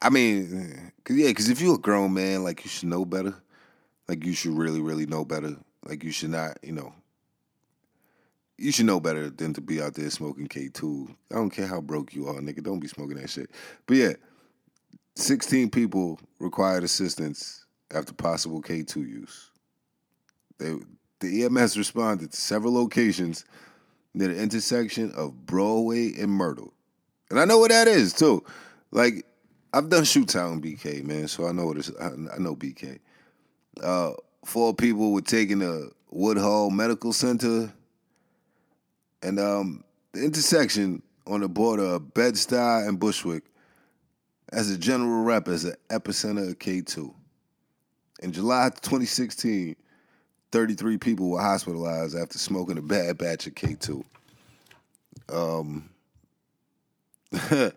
[0.00, 3.34] I mean, cause yeah, cause if you're a grown man, like you should know better.
[4.08, 5.56] Like you should really, really know better.
[5.84, 6.94] Like you should not, you know,
[8.56, 11.14] you should know better than to be out there smoking K2.
[11.30, 12.62] I don't care how broke you are, nigga.
[12.62, 13.50] Don't be smoking that shit.
[13.86, 14.12] But yeah,
[15.14, 19.50] 16 people required assistance after possible K2 use.
[20.58, 20.74] They,
[21.20, 23.44] the EMS responded to several locations
[24.14, 26.72] near the intersection of Broadway and Myrtle.
[27.30, 28.44] And I know what that is too.
[28.90, 29.24] Like
[29.72, 32.98] I've done shoot town BK, man, so I know what it's I, know BK.
[33.82, 34.12] Uh,
[34.44, 37.72] four people were taken to Woodhull Medical Center
[39.22, 43.44] and um, the intersection on the border of Bed-Stuy and Bushwick
[44.50, 47.12] as a general rep as an epicenter of K2.
[48.20, 49.76] In July 2016,
[50.50, 54.02] 33 people were hospitalized after smoking a bad batch of K2.
[55.28, 55.90] Um,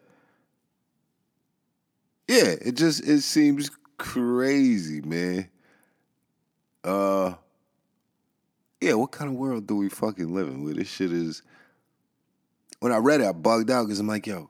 [2.32, 5.50] yeah, it just it seems crazy, man.
[6.82, 7.34] Uh,
[8.80, 11.44] yeah, what kind of world do we fucking live in where this shit is?
[12.80, 14.50] When I read it, I bugged out because I'm like, yo,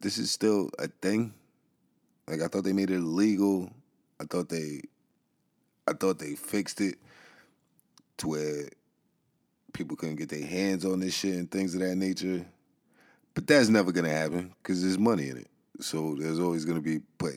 [0.00, 1.34] this is still a thing.
[2.28, 3.68] Like I thought they made it illegal.
[4.20, 4.82] I thought they,
[5.88, 6.94] I thought they fixed it
[8.18, 8.68] to where
[9.72, 12.46] people couldn't get their hands on this shit and things of that nature.
[13.34, 15.48] But that's never gonna happen because there's money in it.
[15.80, 17.00] So there's always gonna be.
[17.18, 17.32] But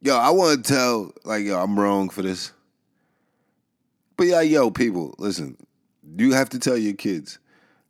[0.00, 2.52] yo, I want to tell like yo, I'm wrong for this.
[4.16, 5.56] But yeah, yo, people, listen.
[6.16, 7.38] You have to tell your kids,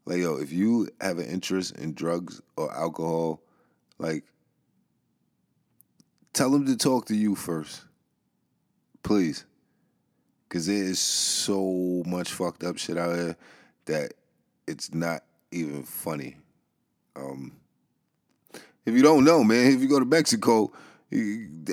[0.07, 3.43] like yo, if you have an interest in drugs or alcohol,
[3.99, 4.25] like
[6.33, 7.85] tell them to talk to you first,
[9.03, 9.45] please,
[10.49, 13.37] because there is so much fucked up shit out here
[13.87, 14.15] that
[14.67, 16.37] it's not even funny.
[18.87, 20.73] If you don't know, man, if you go to Mexico,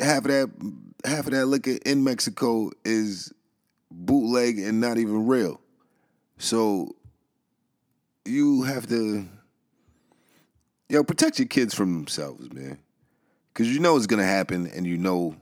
[0.01, 0.49] half of that
[1.03, 3.34] half of that liquor in Mexico is
[3.89, 5.59] bootleg and not even real.
[6.38, 6.95] So
[8.26, 9.28] you have to
[10.89, 12.78] yo protect your kids from themselves, man.
[13.53, 15.36] Cause you know it's gonna happen and you know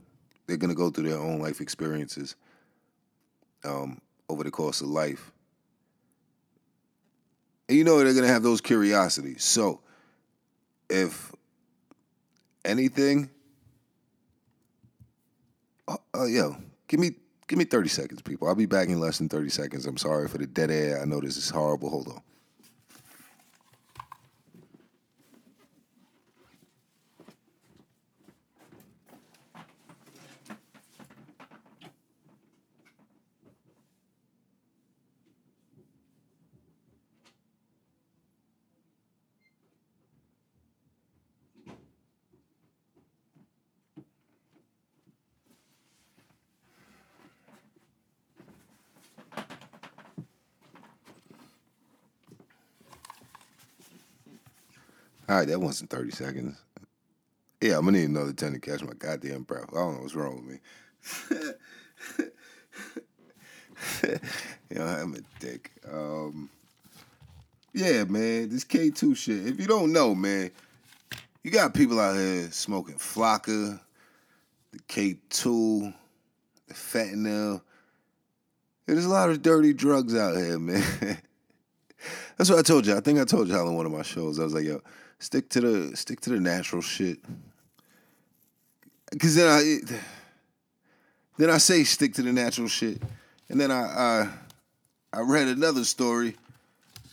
[0.47, 2.35] they're gonna go through their own life experiences
[3.63, 5.31] um, over the course of life.
[7.67, 9.43] And you know they're gonna have those curiosities.
[9.43, 9.81] So
[10.89, 11.31] if
[12.69, 13.29] anything,
[15.87, 16.55] uh, uh, yo,
[16.87, 17.11] give me
[17.47, 18.47] give me thirty seconds, people.
[18.47, 19.85] I'll be back in less than thirty seconds.
[19.85, 21.01] I'm sorry for the dead air.
[21.01, 21.89] I know this is horrible.
[21.89, 22.21] Hold on.
[55.29, 56.57] All right, that wasn't 30 seconds.
[57.61, 59.69] Yeah, I'm gonna need another 10 to catch my goddamn breath.
[59.71, 60.59] I don't know what's wrong with me.
[64.71, 65.71] you know, I'm a dick.
[65.87, 66.49] Um,
[67.75, 69.45] yeah, man, this K2 shit.
[69.45, 70.49] If you don't know, man,
[71.43, 73.79] you got people out here smoking Flakka,
[74.71, 75.93] the K2,
[76.69, 77.61] the fentanyl.
[78.87, 81.19] There's a lot of dirty drugs out here, man.
[82.35, 82.97] That's what I told you.
[82.97, 84.39] I think I told y'all on one of my shows.
[84.39, 84.81] I was like, yo,
[85.19, 87.19] stick to the stick to the natural shit.
[89.19, 89.95] Cause then I
[91.37, 93.01] then I say stick to the natural shit,
[93.49, 94.29] and then I I,
[95.13, 96.35] I read another story.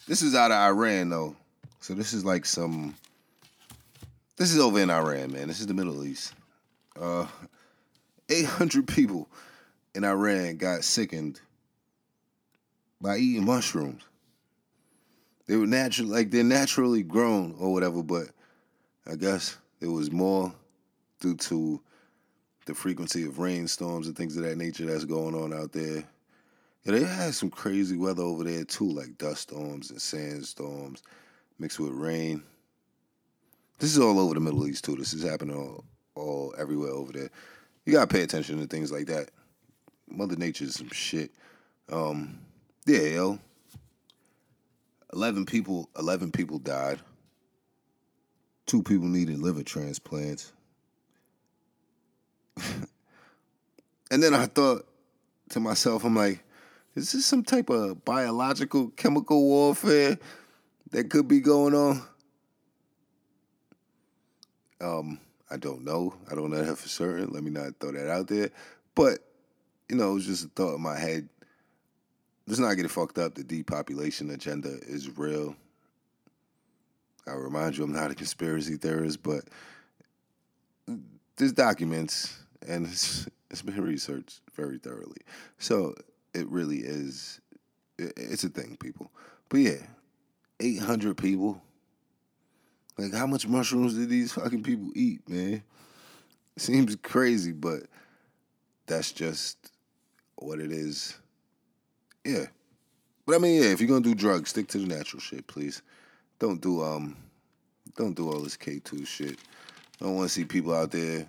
[0.07, 1.37] This is out of Iran though,
[1.81, 2.95] so this is like some.
[4.37, 5.49] This is over in Iran, man.
[5.49, 6.35] This is the Middle East.
[7.01, 7.27] Uh,
[8.29, 9.29] 800 people
[9.95, 11.41] in Iran got sickened
[13.01, 14.03] by eating mushrooms.
[15.47, 18.27] They were natural, like they're naturally grown or whatever, but
[19.07, 20.53] I guess it was more
[21.21, 21.81] due to
[22.67, 26.05] the frequency of rainstorms and things of that nature that's going on out there.
[26.85, 31.03] Yeah, they had some crazy weather over there too, like dust storms and sandstorms
[31.59, 32.43] mixed with rain.
[33.79, 34.97] This is all over the Middle East too.
[34.97, 35.85] This is happening all,
[36.15, 37.31] all everywhere over there.
[37.85, 39.31] You gotta pay attention to things like that.
[40.09, 41.31] Mother Nature's some shit.
[41.91, 42.41] Um,
[42.85, 43.39] yeah, yo.
[45.17, 47.01] 11 people 11 people died.
[48.67, 50.53] Two people needed liver transplants.
[54.09, 54.87] And then i thought
[55.51, 56.45] to myself i'm like
[56.95, 60.17] is this some type of biological chemical warfare
[60.93, 62.03] that could be going on?
[64.81, 65.19] Um
[65.51, 66.15] i don't know.
[66.31, 67.31] I don't know that for certain.
[67.31, 68.51] Let me not throw that out there.
[68.95, 69.19] But
[69.89, 71.29] you know it was just a thought in my head
[72.47, 73.35] let's not get it fucked up.
[73.35, 75.57] The depopulation agenda is real.
[77.27, 79.43] I remind you, I'm not a conspiracy theorist, but
[81.37, 85.23] there's documents, and it's, It's been researched very thoroughly.
[85.59, 85.95] So
[86.35, 87.41] it really is.
[87.99, 89.11] It's a thing, people.
[89.49, 89.87] But yeah,
[90.61, 91.63] eight hundred people.
[92.99, 95.63] Like, how much mushrooms did these fucking people eat, man?
[96.57, 97.83] Seems crazy, but
[98.87, 99.71] that's just
[100.37, 101.19] what it is.
[102.27, 102.47] Yeah.
[103.25, 105.83] But I mean, yeah, if you're gonna do drugs, stick to the natural shit, please.
[106.41, 107.17] Don't do um
[107.97, 109.39] don't do all this K two shit.
[110.01, 111.27] I don't wanna see people out there.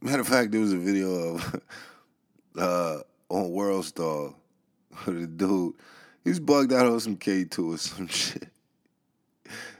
[0.00, 1.60] Matter of fact, there was a video of
[2.58, 4.34] uh on World Star
[5.06, 5.74] a dude.
[6.24, 8.48] He was bugged out on some K two or some shit.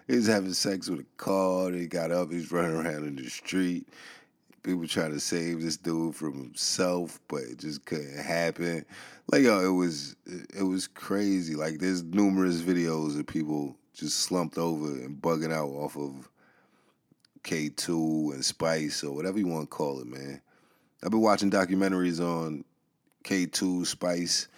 [0.07, 3.31] He was having sex with a car, he got up, he's running around in the
[3.31, 3.87] street
[4.63, 8.85] people trying to save this dude from himself, but it just couldn't happen.
[9.31, 11.55] Like yo, it was it was crazy.
[11.55, 16.29] Like there's numerous videos of people just slumped over and bugging out off of
[17.45, 20.41] K2 and Spice or whatever you want to call it, man.
[21.03, 22.65] I've been watching documentaries on
[23.25, 24.49] K2 Spice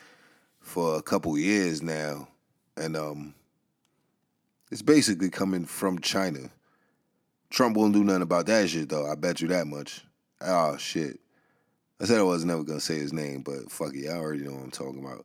[0.61, 2.29] for a couple years now,
[2.77, 3.35] and um,
[4.71, 6.51] it's basically coming from China.
[7.55, 9.09] Trump won't do nothing about that shit though.
[9.09, 10.03] I bet you that much.
[10.41, 11.21] Oh shit.
[12.01, 14.55] I said I was never gonna say his name, but fuck it, I already know
[14.55, 15.25] what I'm talking about.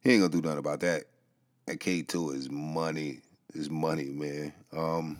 [0.00, 1.04] He ain't gonna do nothing about that.
[1.66, 3.20] That K two is money.
[3.52, 4.54] Is money, man.
[4.74, 5.18] Um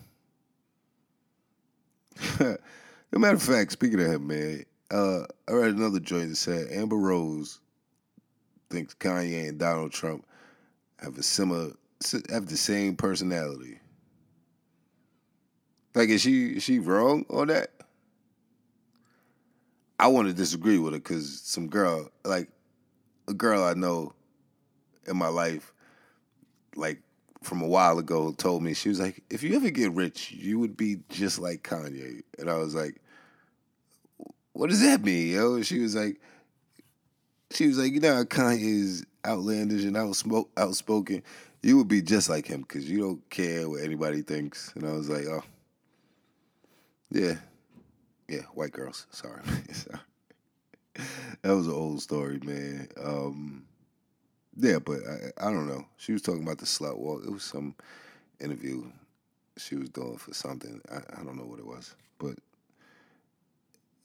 [2.40, 2.40] As
[3.12, 6.72] a matter of fact, speaking of him, man, uh, I read another joint that said
[6.72, 7.60] Amber Rose
[8.70, 10.24] thinks Kanye and Donald Trump
[11.00, 11.72] have a similar
[12.30, 13.78] have the same personality.
[15.96, 17.70] Like, is she she wrong on that?
[19.98, 22.50] I want to disagree with her because some girl, like
[23.28, 24.12] a girl I know
[25.06, 25.72] in my life,
[26.76, 27.00] like
[27.42, 30.58] from a while ago, told me she was like, if you ever get rich, you
[30.58, 33.00] would be just like Kanye, and I was like,
[34.52, 35.62] what does that mean, yo?
[35.62, 36.20] she was like,
[37.52, 41.22] she was like, you know, Kanye is outlandish and outspoken.
[41.62, 44.74] You would be just like him because you don't care what anybody thinks.
[44.74, 45.42] And I was like, oh.
[47.10, 47.36] Yeah.
[48.28, 49.06] Yeah, white girls.
[49.12, 49.42] Sorry.
[51.42, 52.88] That was an old story, man.
[53.02, 53.64] Um,
[54.56, 55.86] yeah, but I, I don't know.
[55.96, 57.22] She was talking about the slut walk.
[57.24, 57.74] It was some
[58.40, 58.84] interview
[59.58, 60.80] she was doing for something.
[60.90, 62.36] I, I don't know what it was, but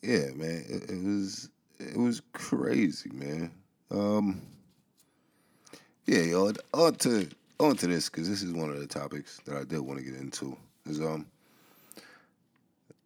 [0.02, 1.50] yeah, man, it, it was
[1.80, 3.52] it was crazy, man.
[3.90, 4.42] Um,
[6.06, 7.28] yeah, yo, on to
[7.60, 10.06] on to this because this is one of the topics that I did want to
[10.06, 10.58] get into.
[10.86, 11.26] Is um,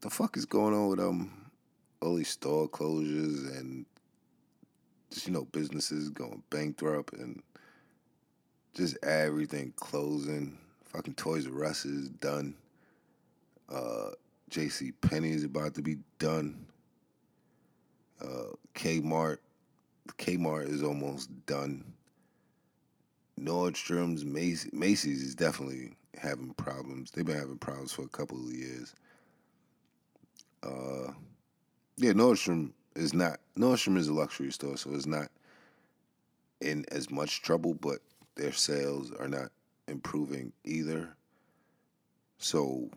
[0.05, 1.31] the fuck is going on with um
[1.99, 3.87] all these store closures and
[5.09, 7.41] just you know businesses going bankrupt and
[8.75, 10.59] just everything closing.
[10.83, 12.53] Fucking Toys R Us is done.
[13.67, 14.11] Uh,
[14.49, 14.91] J.C.
[15.01, 16.67] Penney is about to be done.
[18.21, 19.37] Uh, Kmart,
[20.19, 21.83] Kmart is almost done.
[23.41, 27.09] Nordstrom's, Macy's, Macy's is definitely having problems.
[27.09, 28.93] They've been having problems for a couple of years.
[30.65, 31.11] Uh,
[31.97, 33.39] yeah, Nordstrom is not.
[33.57, 35.29] Nordstrom is a luxury store, so it's not
[36.61, 37.99] in as much trouble, but
[38.35, 39.51] their sales are not
[39.87, 41.09] improving either.
[42.37, 42.89] So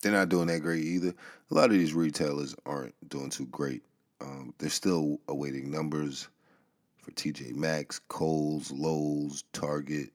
[0.00, 1.14] they're not doing that great either.
[1.50, 3.82] A lot of these retailers aren't doing too great.
[4.20, 6.28] Um, they're still awaiting numbers
[6.98, 10.10] for TJ Maxx, Kohl's, Lowe's, Target,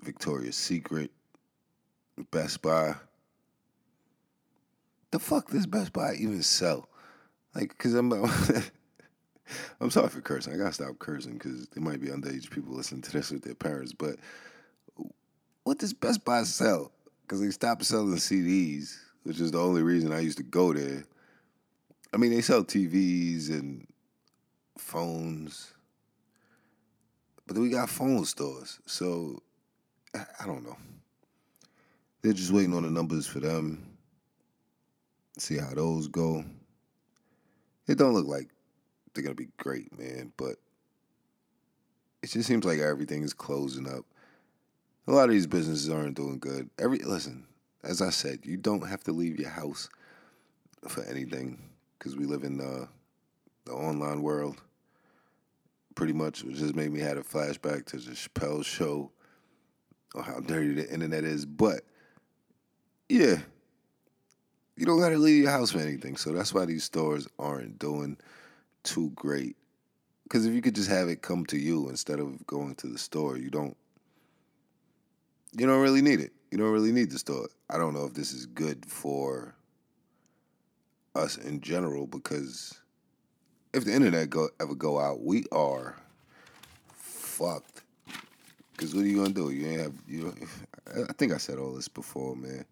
[0.00, 1.10] Victoria's Secret,
[2.30, 2.94] Best Buy
[5.10, 6.88] the fuck does Best Buy even sell?
[7.54, 8.12] Like, cause I'm,
[9.80, 10.54] I'm sorry for cursing.
[10.54, 13.54] I gotta stop cursing because there might be underage people listening to this with their
[13.54, 13.92] parents.
[13.92, 14.16] But
[15.64, 16.92] what does Best Buy sell?
[17.22, 21.04] Because they stopped selling CDs, which is the only reason I used to go there.
[22.12, 23.86] I mean, they sell TVs and
[24.78, 25.74] phones,
[27.46, 28.80] but then we got phone stores.
[28.86, 29.42] So
[30.14, 30.76] I don't know.
[32.22, 33.87] They're just waiting on the numbers for them
[35.40, 36.44] see how those go.
[37.86, 38.48] It don't look like
[39.14, 40.56] they're gonna be great, man, but
[42.22, 44.04] it just seems like everything is closing up.
[45.06, 46.68] A lot of these businesses aren't doing good.
[46.78, 47.46] Every listen,
[47.82, 49.88] as I said, you don't have to leave your house
[50.86, 52.88] for anything because we live in the
[53.72, 54.60] online world.
[55.94, 59.10] Pretty much, it just made me had a flashback to the Chappelle show
[60.14, 61.44] or how dirty the internet is.
[61.46, 61.82] But
[63.08, 63.38] yeah,
[64.78, 66.16] you don't got to leave your house for anything.
[66.16, 68.16] So that's why these stores aren't doing
[68.84, 69.56] too great.
[70.22, 72.98] Because if you could just have it come to you instead of going to the
[72.98, 73.76] store, you don't.
[75.52, 76.32] You don't really need it.
[76.52, 77.48] You don't really need the store.
[77.68, 79.54] I don't know if this is good for
[81.14, 82.78] us in general because
[83.74, 85.96] if the internet go ever go out, we are
[86.92, 87.82] fucked.
[88.76, 89.50] Cause what are you gonna do?
[89.50, 90.32] You ain't have you.
[91.08, 92.64] I think I said all this before, man.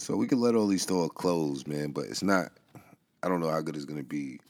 [0.00, 2.52] So we can let all these stores close, man, but it's not.
[3.22, 4.40] I don't know how good it's gonna be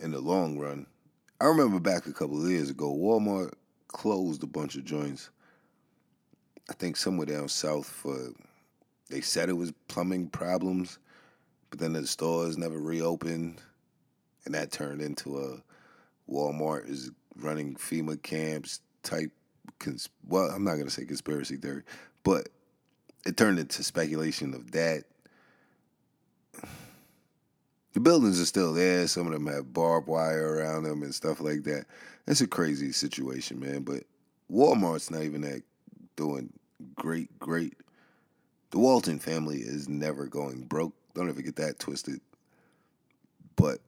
[0.00, 0.86] in the long run.
[1.40, 3.54] I remember back a couple of years ago, Walmart
[3.88, 5.30] closed a bunch of joints.
[6.68, 8.32] I think somewhere down south for
[9.08, 10.98] they said it was plumbing problems,
[11.70, 13.62] but then the stores never reopened,
[14.44, 19.32] and that turned into a Walmart is running FEMA camps type.
[19.78, 21.82] Cons- well, I'm not gonna say conspiracy theory,
[22.24, 22.50] but
[23.26, 25.04] it turned into speculation of that.
[27.92, 29.08] The buildings are still there.
[29.08, 31.86] Some of them have barbed wire around them and stuff like that.
[32.26, 33.82] It's a crazy situation, man.
[33.82, 34.04] But
[34.50, 35.62] Walmart's not even that
[36.14, 36.52] doing
[36.94, 37.74] great, great.
[38.70, 40.94] The Walton family is never going broke.
[41.14, 42.20] Don't ever get that twisted.
[43.56, 43.78] But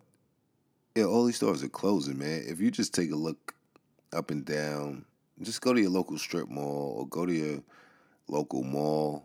[0.97, 2.45] yeah, all these stores are closing, man.
[2.47, 3.55] If you just take a look
[4.13, 5.05] up and down,
[5.43, 7.63] just go to your local strip mall or go to your
[8.29, 9.25] local mall.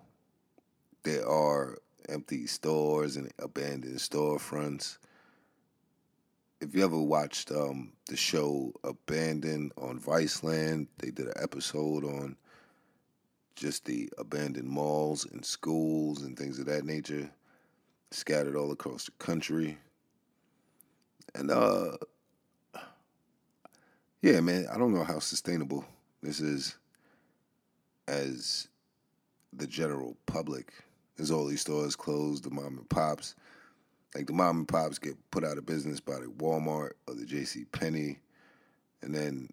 [1.03, 1.77] There are
[2.09, 4.97] empty stores and abandoned storefronts.
[6.61, 12.37] If you ever watched um, the show Abandoned on Viceland, they did an episode on
[13.55, 17.29] just the abandoned malls and schools and things of that nature,
[18.11, 19.77] scattered all across the country.
[21.35, 21.97] And uh,
[24.21, 25.85] yeah, man, I don't know how sustainable
[26.21, 26.77] this is
[28.07, 28.69] as
[29.57, 30.73] the general public.
[31.19, 33.35] As all these stores closed, the mom and pops,
[34.15, 37.25] like the mom and pops get put out of business by the Walmart or the
[37.25, 37.65] J.C.
[37.65, 38.19] Penney,
[39.01, 39.49] and then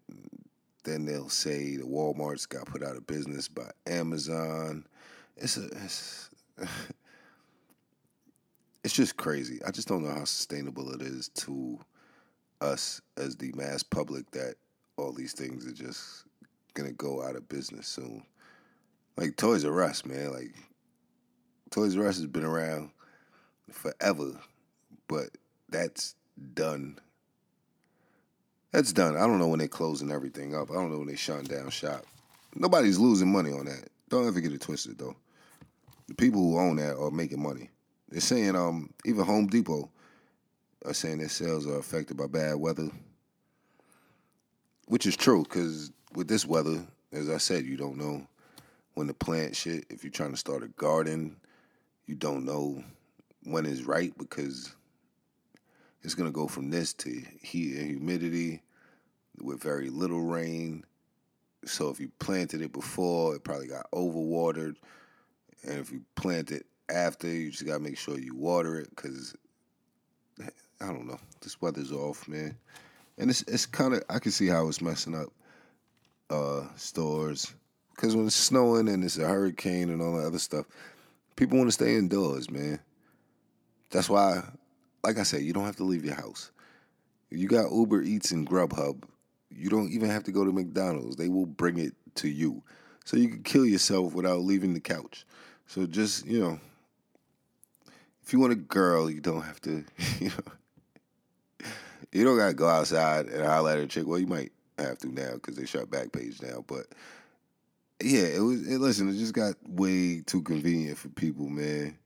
[0.84, 4.86] then they'll say the Walmart's got put out of business by Amazon.
[5.36, 6.30] It's a it's,
[8.84, 9.61] it's just crazy.
[9.66, 11.78] I just don't know how sustainable it is to
[12.61, 14.55] us as the mass public that
[14.96, 16.24] all these things are just
[16.74, 18.22] gonna go out of business soon.
[19.17, 20.33] Like Toys R Us, man.
[20.33, 20.55] Like
[21.71, 22.91] Toys R Us has been around
[23.71, 24.33] forever,
[25.09, 25.31] but
[25.69, 26.15] that's
[26.55, 26.99] done.
[28.73, 29.17] That's done.
[29.17, 30.71] I don't know when they're closing everything up.
[30.71, 32.05] I don't know when they shutting down shop.
[32.55, 33.89] Nobody's losing money on that.
[34.09, 35.17] Don't ever get it twisted though.
[36.09, 37.71] The people who own that are making money.
[38.09, 39.91] They're saying um even Home Depot
[40.85, 42.91] are saying their sales are affected by bad weather,
[44.87, 48.27] which is true because with this weather, as I said, you don't know
[48.95, 49.84] when to plant shit.
[49.91, 51.36] If you're trying to start a garden,
[52.07, 52.82] you don't know
[53.45, 54.74] when is right because
[56.03, 57.11] it's gonna go from this to
[57.43, 58.62] heat and humidity
[59.41, 60.84] with very little rain.
[61.64, 64.76] So if you planted it before, it probably got overwatered,
[65.62, 69.34] and if you plant it after, you just gotta make sure you water it because
[70.80, 71.20] I don't know.
[71.43, 72.57] This weather's off, man,
[73.18, 75.28] and it's it's kind of I can see how it's messing up
[76.30, 77.55] uh, stores
[78.01, 80.64] because when it's snowing and it's a hurricane and all that other stuff,
[81.36, 82.80] people want to stay indoors, man.
[83.90, 84.42] That's why,
[85.05, 86.51] like I said, you don't have to leave your house.
[87.28, 89.03] You got Uber Eats and Grubhub,
[89.51, 91.16] you don't even have to go to McDonald's.
[91.16, 92.62] They will bring it to you.
[93.05, 95.26] So you can kill yourself without leaving the couch.
[95.66, 96.59] So just, you know,
[98.22, 99.84] if you want a girl, you don't have to,
[100.20, 101.66] you know,
[102.12, 104.07] you don't got to go outside and holler at a chick.
[104.07, 106.64] Well, you might have to now because they shut Backpage now.
[106.66, 106.86] But
[108.03, 108.66] yeah, it was.
[108.66, 111.98] It, listen, it just got way too convenient for people, man.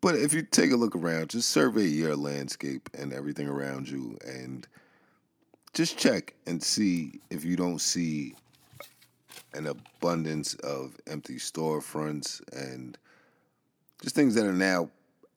[0.00, 4.18] But if you take a look around, just survey your landscape and everything around you,
[4.26, 4.66] and
[5.72, 8.34] just check and see if you don't see
[9.54, 12.98] an abundance of empty storefronts and
[14.02, 14.90] just things that are now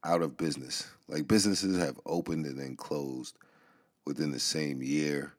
[0.04, 0.88] out of business.
[1.08, 3.38] Like businesses have opened and then closed
[4.06, 5.34] within the same year.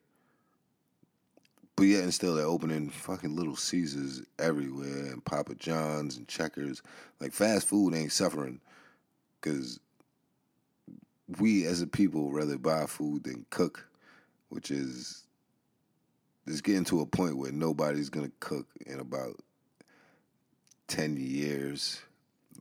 [1.78, 6.82] But yet and still they're opening fucking little Caesars everywhere and Papa John's and Checkers.
[7.20, 8.60] Like fast food ain't suffering
[9.40, 9.78] because
[11.38, 13.86] we as a people rather buy food than cook,
[14.48, 15.28] which is
[16.48, 19.36] it's getting to a point where nobody's gonna cook in about
[20.88, 22.02] ten years,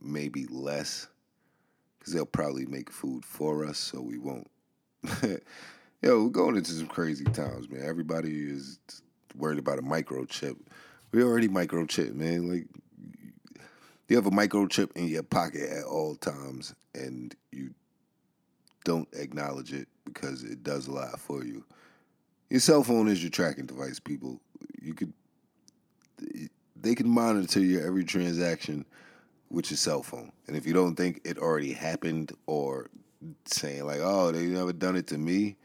[0.00, 1.08] maybe less,
[1.98, 4.48] because they'll probably make food for us, so we won't.
[6.02, 7.82] Yo, we're going into some crazy times, man.
[7.84, 8.78] Everybody is
[9.38, 10.56] worried about a microchip.
[11.12, 12.50] We already microchip, man.
[12.50, 12.66] Like
[14.08, 17.74] you have a microchip in your pocket at all times, and you
[18.84, 21.64] don't acknowledge it because it does a lot for you.
[22.50, 24.40] Your cell phone is your tracking device, people.
[24.80, 25.12] You could
[26.80, 28.84] they can monitor your every transaction
[29.50, 30.32] with your cell phone.
[30.46, 32.90] And if you don't think it already happened or
[33.46, 35.56] saying like, "Oh, they never done it to me,"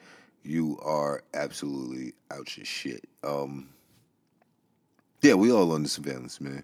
[0.43, 3.05] you are absolutely out your shit.
[3.23, 3.69] Um,
[5.21, 6.63] yeah, we all the surveillance, man.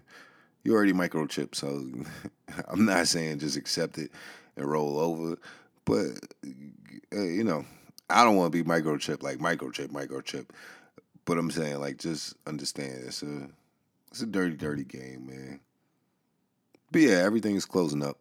[0.64, 1.84] You already microchipped, so
[2.68, 4.10] I'm not saying just accept it
[4.56, 5.38] and roll over,
[5.84, 6.08] but
[7.12, 7.64] uh, you know,
[8.10, 10.46] I don't want to be microchip like microchip, microchip.
[11.24, 13.48] But I'm saying like just understand it's a
[14.10, 15.60] it's a dirty, dirty game, man.
[16.90, 18.18] But yeah, everything's closing up.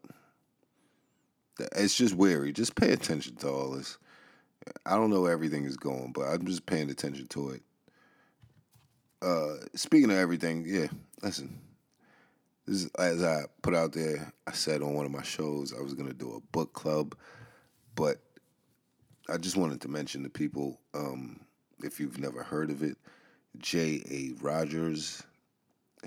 [1.76, 2.54] It's just weary.
[2.54, 3.98] Just pay attention to all this.
[4.86, 7.62] I don't know where everything is going, but I'm just paying attention to it.
[9.22, 10.88] Uh, speaking of everything, yeah,
[11.22, 11.60] listen.
[12.66, 15.82] This is, as I put out there, I said on one of my shows I
[15.82, 17.16] was gonna do a book club,
[17.96, 18.20] but
[19.28, 21.40] I just wanted to mention to people, um,
[21.84, 22.98] if you've never heard of it,
[23.58, 24.02] J.
[24.10, 24.32] A.
[24.42, 25.24] Rogers.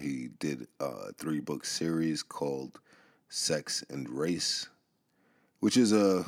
[0.01, 2.81] He did a three book series called
[3.29, 4.69] Sex and Race,
[5.61, 6.25] which is a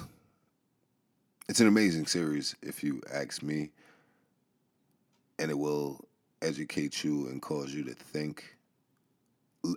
[1.49, 3.71] it's an amazing series if you ask me,
[5.39, 6.01] and it will
[6.43, 8.57] educate you and cause you to think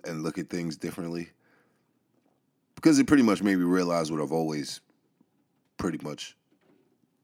[0.06, 1.30] and look at things differently.
[2.76, 4.82] Because it pretty much made me realize what I've always
[5.78, 6.36] pretty much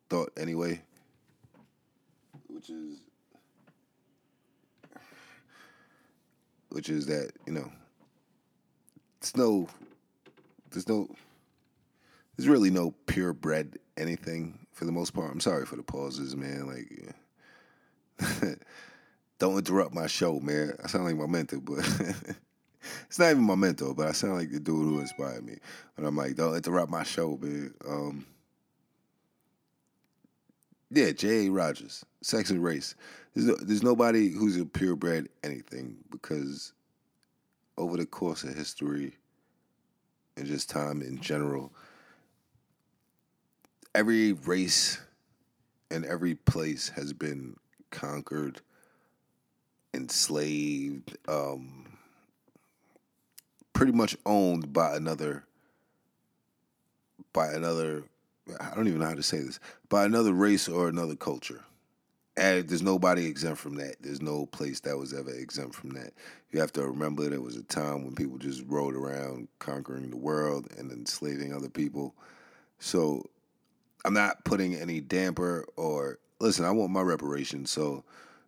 [0.10, 0.82] thought anyway,
[2.48, 3.00] which is
[6.70, 7.72] which is that you know
[9.22, 9.68] it's no
[10.72, 11.08] there's no
[12.36, 15.32] there's really no purebred anything for the most part.
[15.32, 16.68] I'm sorry for the pauses, man.
[16.68, 17.16] Like,
[19.40, 20.74] don't interrupt my show, man.
[20.84, 21.80] I sound like my mentor, but
[23.08, 25.58] it's not even my mentor, but I sound like the dude who inspired me.
[25.98, 27.74] And I'm like, don't interrupt my show, man.
[27.88, 28.26] Um,
[30.90, 31.50] yeah, J.A.
[31.50, 32.96] Rogers, Sex and Race.
[33.34, 36.74] There's, no, there's nobody who's a purebred anything because
[37.78, 39.14] over the course of history
[40.38, 41.74] and just time in general,
[43.96, 45.00] every race
[45.92, 47.56] and every place has been
[47.92, 48.62] conquered,
[49.94, 51.98] enslaved, um,
[53.74, 55.44] pretty much owned by another
[57.34, 58.04] by another
[58.60, 61.64] I don't even know how to say this, by another race or another culture.
[62.36, 63.98] And there's nobody exempt from that.
[64.02, 66.14] There's no place that was ever exempt from that.
[66.52, 70.18] You have to remember there was a time when people just rode around conquering the
[70.18, 72.16] world and enslaving other people.
[72.80, 73.30] So
[74.06, 78.04] I'm not putting any damper or listen, I want my reparations, so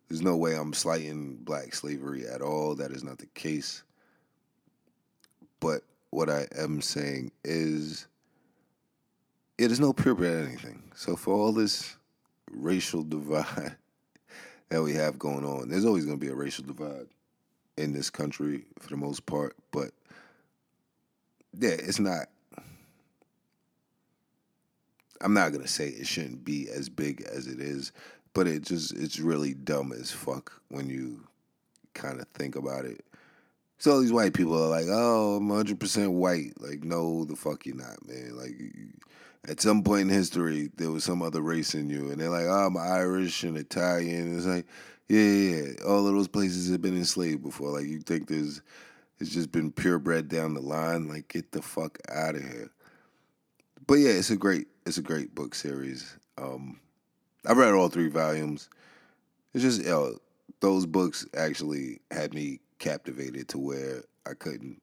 [0.08, 2.74] there's no way I'm slighting black slavery at all.
[2.74, 3.82] That is not the case.
[5.60, 8.06] But what I am saying is
[9.58, 10.82] it is no purebred anything.
[10.94, 11.96] So for all this
[12.50, 13.76] racial divide
[14.68, 17.06] that we have going on, there's always going to be a racial divide
[17.76, 19.56] in this country for the most part.
[19.70, 19.90] But
[21.58, 22.26] yeah, it's not.
[25.20, 27.92] I'm not gonna say it shouldn't be as big as it is,
[28.34, 31.26] but it just it's really dumb as fuck when you
[31.94, 33.04] kind of think about it.
[33.78, 37.66] So these white people are like, "Oh, I'm 100 percent white." Like, no, the fuck
[37.66, 38.36] you're not, man.
[38.36, 38.54] Like,
[39.48, 42.46] at some point in history, there was some other race in you, and they're like,
[42.46, 44.66] "Oh, I'm Irish and Italian." It's like,
[45.08, 45.84] yeah, yeah, yeah.
[45.84, 47.70] All of those places have been enslaved before.
[47.70, 48.60] Like, you think there's
[49.18, 51.08] it's just been purebred down the line?
[51.08, 52.70] Like, get the fuck out of here.
[53.86, 56.16] But yeah, it's a great it's a great book series.
[56.38, 56.80] Um,
[57.44, 58.70] I've read all three volumes.
[59.52, 60.18] It's just you know,
[60.60, 64.80] those books actually had me captivated to where I couldn't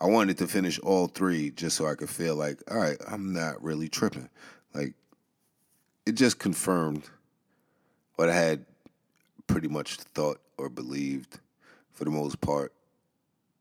[0.00, 3.32] I wanted to finish all three just so I could feel like, all right, I'm
[3.32, 4.28] not really tripping.
[4.74, 4.92] Like,
[6.04, 7.04] it just confirmed
[8.16, 8.66] what I had
[9.46, 11.38] pretty much thought or believed
[11.92, 12.74] for the most part.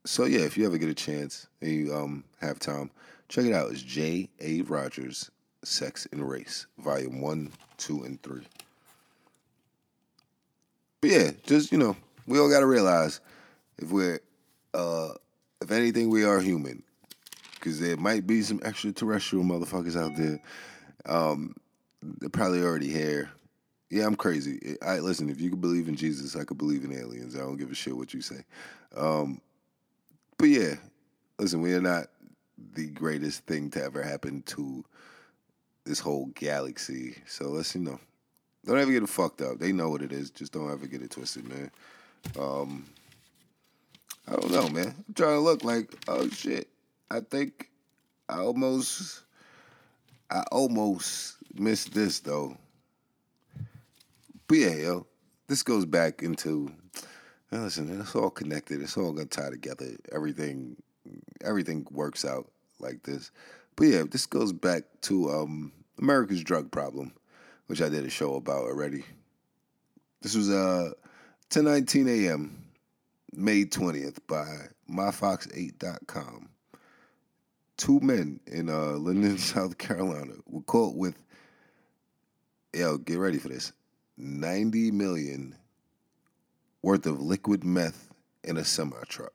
[0.06, 2.92] So yeah, if you ever get a chance and you um, have time,
[3.30, 3.72] check it out.
[3.72, 4.30] It's J.
[4.42, 4.62] A.
[4.64, 5.32] Rogers,
[5.68, 8.46] Sex and Race, Volume One, Two, and Three.
[11.02, 11.96] But yeah, just you know,
[12.26, 13.20] we all got to realize
[13.78, 14.20] if we're
[14.74, 15.10] uh,
[15.62, 16.84] if anything, we are human.
[17.56, 20.40] Because there might be some extraterrestrial motherfuckers out there.
[21.08, 21.56] Um,
[22.02, 23.32] they're probably already here.
[23.90, 24.78] Yeah, I'm crazy.
[24.82, 25.30] I listen.
[25.30, 27.36] If you could believe in Jesus, I could believe in aliens.
[27.36, 28.44] I don't give a shit what you say.
[28.96, 29.42] Um,
[30.38, 30.76] but yeah,
[31.40, 31.62] listen.
[31.62, 32.08] We are not
[32.74, 34.84] the greatest thing to ever happen to
[35.86, 37.16] this whole galaxy.
[37.28, 38.00] So let's you know,
[38.66, 39.60] don't ever get it fucked up.
[39.60, 40.32] They know what it is.
[40.32, 41.72] Just don't ever get it twisted, man.
[42.40, 42.86] Um,
[44.28, 44.96] I don't know, man.
[45.08, 46.68] I'm trying to look like, oh shit.
[47.12, 47.70] I think
[48.28, 49.22] I almost,
[50.32, 52.58] I almost missed this though.
[54.48, 55.08] But yeah, yo,
[55.48, 56.72] this goes back into.
[57.52, 58.82] Listen, it's all connected.
[58.82, 59.92] It's all gonna tie together.
[60.12, 60.76] Everything,
[61.44, 63.32] everything works out like this.
[63.76, 67.14] But yeah, this goes back to um, America's drug problem,
[67.68, 69.04] which I did a show about already.
[70.22, 70.92] This was uh
[71.50, 72.62] 10:19 a.m.
[73.34, 74.46] May 20th by
[74.90, 76.50] myfox8.com.
[77.78, 81.20] Two men in uh, Linden, South Carolina were caught with
[82.76, 83.72] yo, get ready for this.
[84.18, 85.56] 90 million
[86.82, 88.14] worth of liquid meth
[88.44, 89.34] in a semi truck.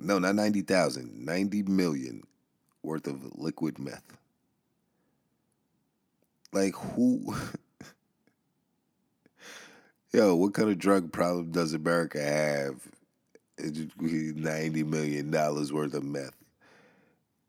[0.00, 2.22] No, not 90,000, 90 million
[2.88, 4.16] worth of liquid meth.
[6.52, 7.34] Like who
[10.12, 12.80] Yo, what kind of drug problem does America have?
[14.00, 16.36] Ninety million dollars worth of meth.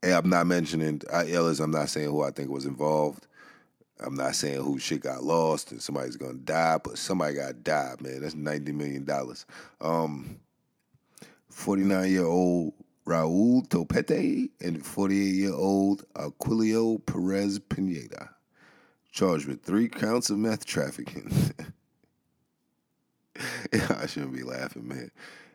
[0.01, 1.59] Hey, I'm not mentioning I, Ellis.
[1.59, 3.27] I'm not saying who I think was involved.
[4.01, 8.01] I'm not saying who shit got lost and somebody's gonna die, but somebody got died,
[8.01, 8.21] man.
[8.21, 9.45] That's ninety million dollars.
[9.79, 10.39] Um,
[11.49, 12.73] forty nine year old
[13.09, 18.35] Raul Topete and forty eight year old Aquilio Perez Pineda
[19.11, 21.31] charged with three counts of meth trafficking.
[23.73, 25.09] I shouldn't be laughing, man.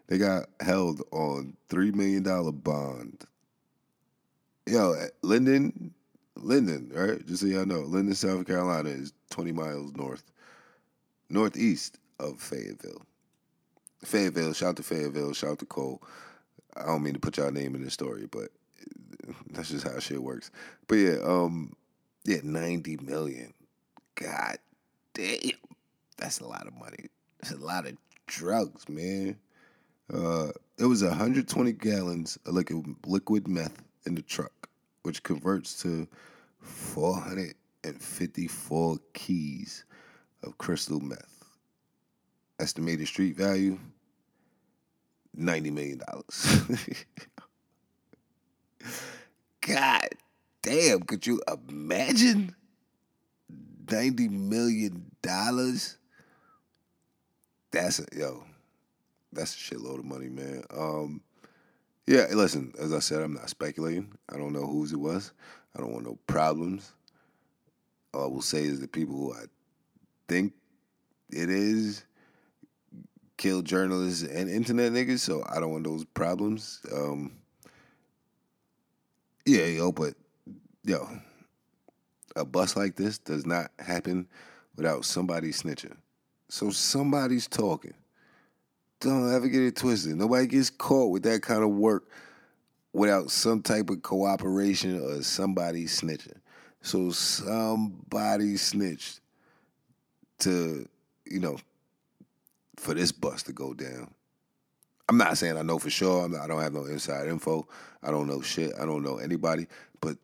[0.09, 3.25] They got held on three million dollar bond.
[4.67, 5.95] Yo, Linden,
[6.35, 7.25] Linden, right?
[7.25, 10.25] Just so y'all know, Linden, South Carolina is twenty miles north,
[11.31, 13.03] northeast of Fayetteville.
[14.05, 16.03] Fayetteville, shout to Fayetteville, shout to Cole.
[16.77, 18.49] I don't mean to put y'all name in the story, but
[19.51, 20.51] that's just how shit works.
[20.89, 21.75] But yeah, um,
[22.25, 23.55] yeah, ninety million.
[24.17, 24.59] God
[25.15, 25.39] damn,
[26.17, 27.07] that's a lot of money.
[27.41, 27.97] That's a lot of
[28.27, 29.37] drugs, man.
[30.13, 34.69] Uh, it was 120 gallons of liquid, liquid meth in the truck,
[35.03, 36.07] which converts to
[36.61, 39.85] 454 keys
[40.43, 41.45] of crystal meth.
[42.59, 43.79] Estimated street value
[45.39, 46.01] $90 million.
[49.61, 50.09] God
[50.63, 52.55] damn, could you imagine?
[53.87, 55.11] $90 million?
[57.71, 58.45] that's a, yo,
[59.33, 60.63] that's a shitload of money, man.
[60.71, 61.21] Um,
[62.07, 64.13] yeah, listen, as I said, I'm not speculating.
[64.33, 65.33] I don't know whose it was.
[65.77, 66.93] I don't want no problems.
[68.13, 69.45] All I will say is the people who I
[70.29, 70.53] think
[71.31, 72.05] it is
[73.37, 76.81] kill journalists and internet niggas, so I don't want those problems.
[76.93, 77.33] Um,
[79.47, 80.15] yeah, yo, but
[80.85, 81.09] yo,
[82.37, 84.29] a bus like this does not happen
[84.77, 85.97] without somebody snitching.
[86.49, 87.95] So somebody's talking.
[89.01, 90.17] Don't ever get it twisted.
[90.17, 92.05] Nobody gets caught with that kind of work
[92.93, 96.39] without some type of cooperation or somebody snitching.
[96.81, 99.21] So somebody snitched
[100.41, 100.89] to,
[101.27, 101.59] you know,
[102.77, 104.13] for this bus to go down.
[105.09, 106.29] I'm not saying I know for sure.
[106.29, 107.67] Not, i don't have no inside info.
[108.03, 108.73] I don't know shit.
[108.81, 109.67] I don't know anybody.
[110.01, 110.17] But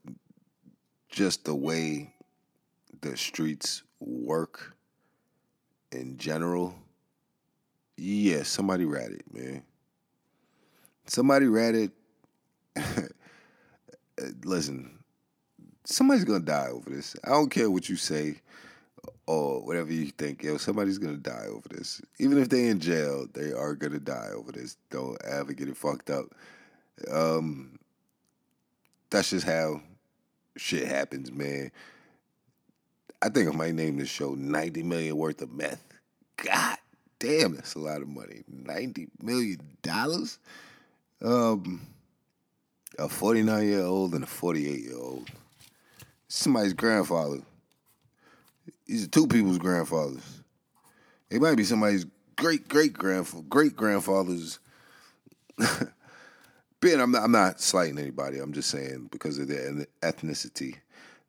[1.09, 2.15] just the way
[3.03, 4.75] the streets work
[5.93, 6.75] in general,
[7.97, 9.63] yeah, somebody ratted, man.
[11.07, 11.93] Somebody ratted.
[14.45, 14.99] Listen,
[15.85, 17.17] somebody's gonna die over this.
[17.25, 18.41] I don't care what you say
[19.31, 20.43] or whatever you think.
[20.43, 22.03] Yo, somebody's gonna die over this.
[22.19, 24.77] Even if they in jail, they are gonna die over this.
[24.91, 26.27] Don't ever get it fucked up.
[27.11, 27.79] Um,
[29.09, 29.83] that's just how
[30.57, 31.71] shit happens, man.
[33.23, 35.85] I think I might name this show 90 million worth of meth.
[36.37, 36.79] God
[37.21, 38.43] damn, that's a lot of money.
[38.49, 40.39] 90 million dollars?
[41.23, 41.87] Um
[42.99, 45.31] a 49 year old and a 48 year old.
[46.29, 47.43] Somebody's grandfather.
[48.87, 50.43] These are two people's grandfathers.
[51.31, 52.07] It might be somebody's
[52.37, 54.59] great great grandfather, great grandfather's.
[56.81, 58.39] Ben, I'm not, I'm not slighting anybody.
[58.39, 60.77] I'm just saying because of their ethnicity.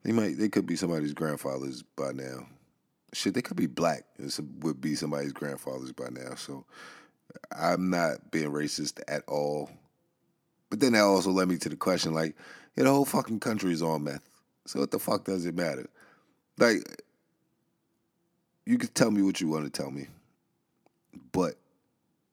[0.04, 2.48] They might they could be somebody's grandfathers by now.
[3.14, 4.04] Shit, they could be black.
[4.18, 6.36] This would be somebody's grandfathers by now.
[6.36, 6.66] So
[7.56, 9.70] I'm not being racist at all.
[10.70, 12.36] But then that also led me to the question, like,
[12.76, 14.28] yeah, the whole fucking country is on meth.
[14.66, 15.90] So what the fuck does it matter?
[16.58, 17.04] Like,
[18.66, 20.08] you can tell me what you want to tell me,
[21.32, 21.56] but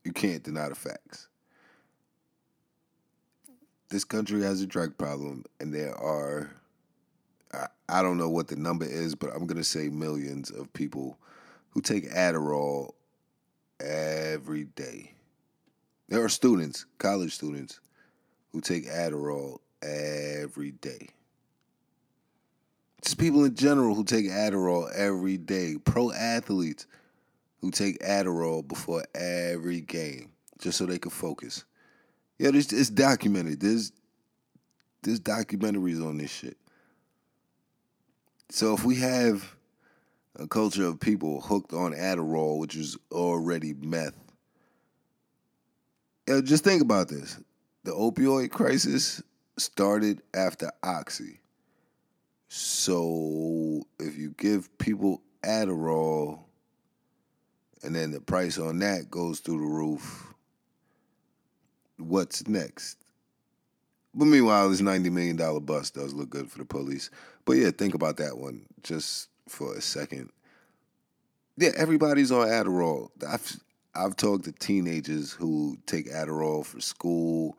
[0.04, 1.28] you can't deny the facts.
[3.88, 6.50] This country has a drug problem, and there are
[7.88, 11.18] I, don't know what the number is, but I'm gonna say millions of people
[11.70, 12.92] who take Adderall
[13.80, 15.14] every day.
[16.08, 17.80] There are students, college students,
[18.52, 21.08] who take Adderall every day.
[23.02, 25.76] Just people in general who take Adderall every day.
[25.84, 26.86] Pro athletes
[27.60, 31.64] who take Adderall before every game just so they can focus.
[32.38, 33.60] Yeah, it's, it's documented.
[33.60, 33.92] There's
[35.02, 36.56] There's documentaries on this shit.
[38.50, 39.54] So if we have
[40.36, 44.14] a culture of people hooked on Adderall, which is already meth,
[46.28, 47.38] yeah, just think about this.
[47.84, 49.22] The opioid crisis
[49.56, 51.40] started after Oxy.
[52.48, 56.40] So if you give people Adderall
[57.82, 60.34] and then the price on that goes through the roof,
[61.98, 62.98] what's next?
[64.14, 67.10] But meanwhile, this $90 million bus does look good for the police.
[67.44, 70.30] But yeah, think about that one just for a second.
[71.56, 73.10] Yeah, everybody's on Adderall.
[73.26, 73.60] I've,
[73.94, 77.58] I've talked to teenagers who take Adderall for school,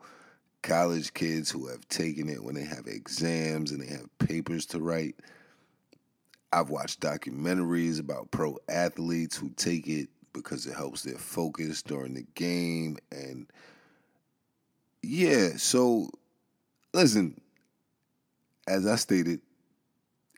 [0.62, 4.80] college kids who have taken it when they have exams and they have papers to
[4.80, 5.16] write.
[6.52, 12.14] I've watched documentaries about pro athletes who take it because it helps their focus during
[12.14, 12.96] the game.
[13.12, 13.46] And
[15.02, 16.10] yeah, so
[16.92, 17.40] listen,
[18.66, 19.40] as I stated,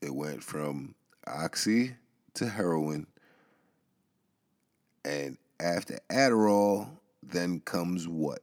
[0.02, 0.94] it went from
[1.26, 1.94] oxy
[2.34, 3.06] to heroin.
[5.04, 6.88] And after Adderall,
[7.22, 8.42] then comes what?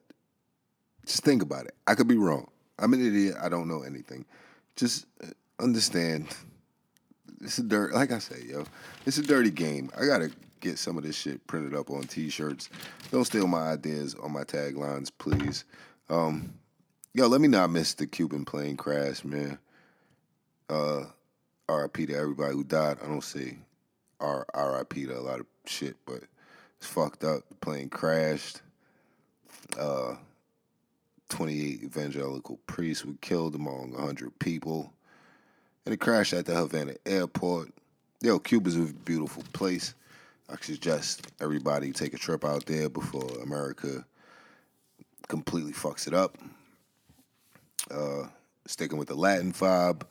[1.10, 1.74] Just think about it.
[1.88, 2.48] I could be wrong.
[2.78, 3.36] I'm an idiot.
[3.42, 4.26] I don't know anything.
[4.78, 5.28] Just uh,
[5.60, 6.28] understand.
[7.42, 7.94] It's a dirt.
[7.94, 8.66] Like I say, yo,
[9.06, 9.90] it's a dirty game.
[9.98, 10.30] I gotta
[10.60, 12.70] get some of this shit printed up on T-shirts.
[13.12, 15.64] Don't steal my ideas on my taglines, please.
[16.10, 16.56] Um,
[17.14, 19.58] yo, let me not miss the Cuban plane crash, man.
[20.70, 21.06] Uh,
[21.70, 22.08] R.I.P.
[22.08, 22.98] to everybody who died.
[23.02, 23.60] I don't say
[24.20, 25.06] R R.I.P.
[25.06, 26.24] to a lot of shit, but
[26.78, 27.48] it's fucked up.
[27.48, 28.62] The plane crashed.
[29.80, 30.16] Uh,
[31.30, 34.94] 28 evangelical priests were killed among 100 people.
[35.86, 37.70] And it crashed at the Havana airport.
[38.22, 39.96] Yo, Cuba's a beautiful place.
[40.50, 44.04] I suggest everybody take a trip out there before America
[45.28, 46.38] completely fucks it up.
[47.90, 48.28] Uh,
[48.66, 50.02] sticking with the Latin vibe,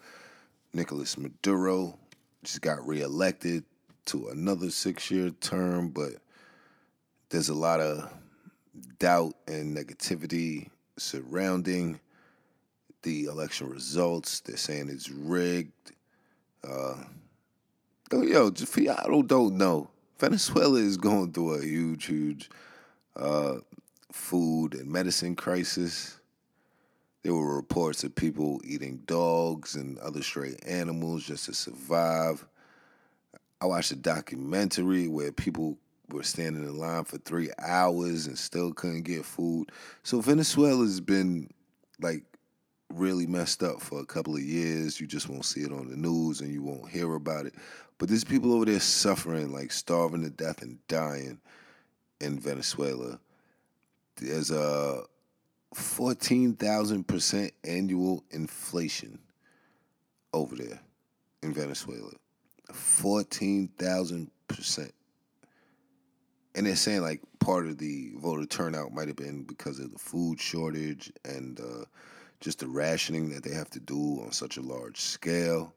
[0.72, 1.98] Nicolas Maduro
[2.44, 3.64] just got reelected
[4.06, 6.12] to another six year term, but
[7.30, 8.10] there's a lot of
[8.98, 12.00] doubt and negativity surrounding
[13.02, 14.40] the election results.
[14.40, 15.92] They're saying it's rigged.
[16.66, 16.96] Uh,
[18.10, 22.50] yo, y'all don't know, Venezuela is going through a huge, huge
[23.16, 23.56] uh,
[24.12, 26.18] food and medicine crisis.
[27.22, 32.46] There were reports of people eating dogs and other stray animals just to survive.
[33.60, 35.78] I watched a documentary where people
[36.08, 39.70] were standing in line for three hours and still couldn't get food.
[40.02, 41.50] So Venezuela's been
[42.00, 42.24] like
[42.94, 45.00] really messed up for a couple of years.
[45.00, 47.54] You just won't see it on the news and you won't hear about it.
[47.98, 51.40] But there's people over there suffering, like starving to death and dying
[52.20, 53.18] in Venezuela.
[54.16, 55.02] There's a
[55.74, 59.18] 14,000% annual inflation
[60.32, 60.80] over there
[61.42, 62.12] in Venezuela.
[62.72, 64.90] 14,000%.
[66.54, 69.98] And they're saying like part of the voter turnout might have been because of the
[69.98, 71.84] food shortage and uh,
[72.40, 75.72] just the rationing that they have to do on such a large scale.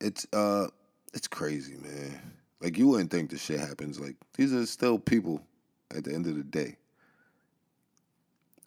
[0.00, 0.68] It's uh
[1.12, 2.20] it's crazy, man.
[2.60, 3.98] Like you wouldn't think this shit happens.
[4.00, 5.42] Like these are still people
[5.94, 6.76] at the end of the day.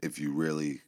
[0.02, 0.82] If you really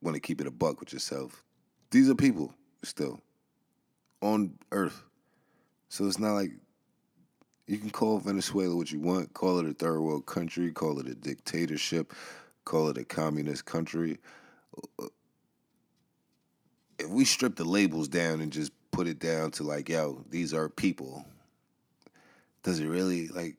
[0.00, 1.42] want to keep it a buck with yourself,
[1.90, 3.20] these are people still
[4.22, 5.02] on earth.
[5.88, 6.52] So it's not like
[7.70, 11.06] you can call Venezuela what you want, call it a third world country, call it
[11.06, 12.12] a dictatorship,
[12.64, 14.18] call it a communist country.
[16.98, 20.52] If we strip the labels down and just put it down to like, yo, these
[20.52, 21.24] are people.
[22.64, 23.56] Does it really like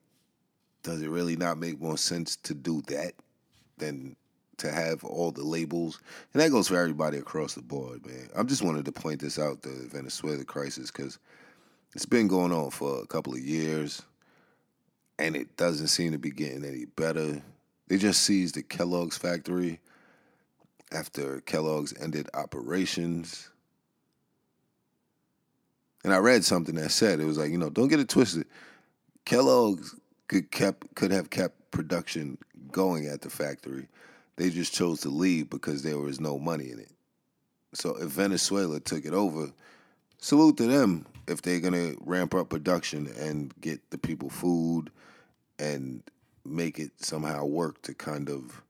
[0.83, 3.13] does it really not make more sense to do that
[3.77, 4.15] than
[4.57, 6.01] to have all the labels?
[6.33, 8.29] And that goes for everybody across the board, man.
[8.35, 11.17] I just wanted to point this out, the Venezuela crisis, because
[11.93, 14.01] it's been going on for a couple of years
[15.19, 17.41] and it doesn't seem to be getting any better.
[17.87, 19.79] They just seized the Kellogg's factory
[20.91, 23.49] after Kellogg's ended operations.
[26.03, 28.47] And I read something that said it was like, you know, don't get it twisted.
[29.25, 29.95] Kellogg's
[30.27, 32.37] could kept could have kept production
[32.71, 33.87] going at the factory.
[34.37, 36.91] They just chose to leave because there was no money in it.
[37.73, 39.51] So if Venezuela took it over,
[40.17, 44.91] salute to them if they're gonna ramp up production and get the people food
[45.57, 46.03] and
[46.45, 48.61] make it somehow work to kind of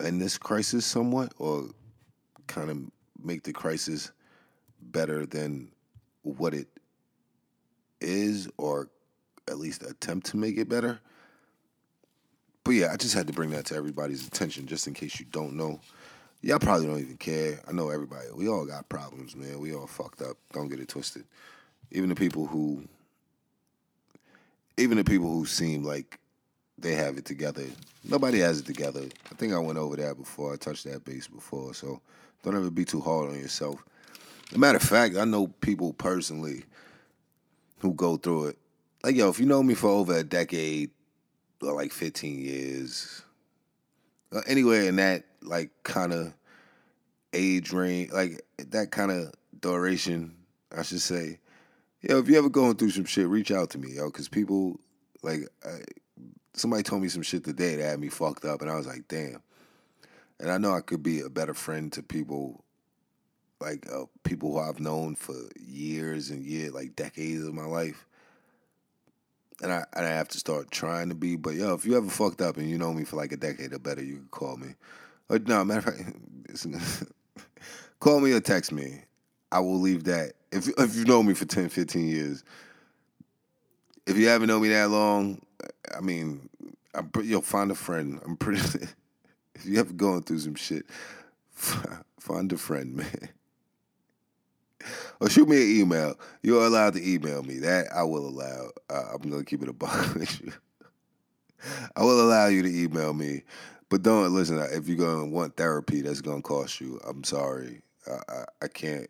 [0.00, 1.70] end this crisis somewhat or
[2.46, 2.78] kind of
[3.22, 4.12] make the crisis
[4.80, 5.70] better than
[6.22, 6.68] what it
[8.00, 8.88] is or
[9.48, 11.00] at least attempt to make it better.
[12.64, 15.26] But yeah, I just had to bring that to everybody's attention just in case you
[15.30, 15.80] don't know.
[16.42, 17.60] Y'all probably don't even care.
[17.68, 18.26] I know everybody.
[18.34, 19.58] We all got problems, man.
[19.60, 20.36] We all fucked up.
[20.52, 21.24] Don't get it twisted.
[21.90, 22.84] Even the people who,
[24.76, 26.18] even the people who seem like
[26.78, 27.64] they have it together,
[28.04, 29.04] nobody has it together.
[29.30, 30.52] I think I went over that before.
[30.52, 31.74] I touched that base before.
[31.74, 32.00] So
[32.42, 33.82] don't ever be too hard on yourself.
[34.50, 36.64] As a matter of fact, I know people personally
[37.80, 38.58] who go through it.
[39.02, 40.90] Like, yo, if you know me for over a decade
[41.62, 43.22] or like 15 years,
[44.46, 46.32] anywhere in that like kind of
[47.32, 50.34] age range, like that kind of duration,
[50.76, 51.38] I should say.
[52.00, 54.78] Yo, if you ever going through some shit, reach out to me, yo, because people
[55.22, 55.78] like I,
[56.54, 59.08] somebody told me some shit today that had me fucked up, and I was like,
[59.08, 59.42] damn.
[60.40, 62.64] And I know I could be a better friend to people,
[63.60, 68.06] like uh, people who I've known for years and years, like decades of my life.
[69.60, 71.34] And I and I have to start trying to be.
[71.34, 73.72] But yo, if you ever fucked up and you know me for like a decade
[73.72, 74.74] or better, you can call me.
[75.28, 77.04] Or no, matter of fact,
[78.00, 79.02] call me or text me.
[79.52, 80.32] I will leave that.
[80.50, 82.44] If if you know me for 10, 15 years,
[84.06, 85.40] if you haven't known me that long,
[85.94, 86.48] I mean,
[86.94, 88.20] I'm pretty, you'll find a friend.
[88.24, 88.60] I'm pretty.
[89.54, 90.86] if you ever going through some shit,
[91.52, 93.28] find a friend, man.
[95.20, 96.18] Or shoot me an email.
[96.42, 97.58] You're allowed to email me.
[97.58, 98.70] That I will allow.
[98.88, 100.52] Uh, I'm gonna keep it a buck with you.
[101.96, 103.42] I will allow you to email me,
[103.88, 104.58] but don't listen.
[104.58, 107.00] If you're gonna want therapy, that's gonna cost you.
[107.06, 107.82] I'm sorry.
[108.06, 109.08] I, I, I can't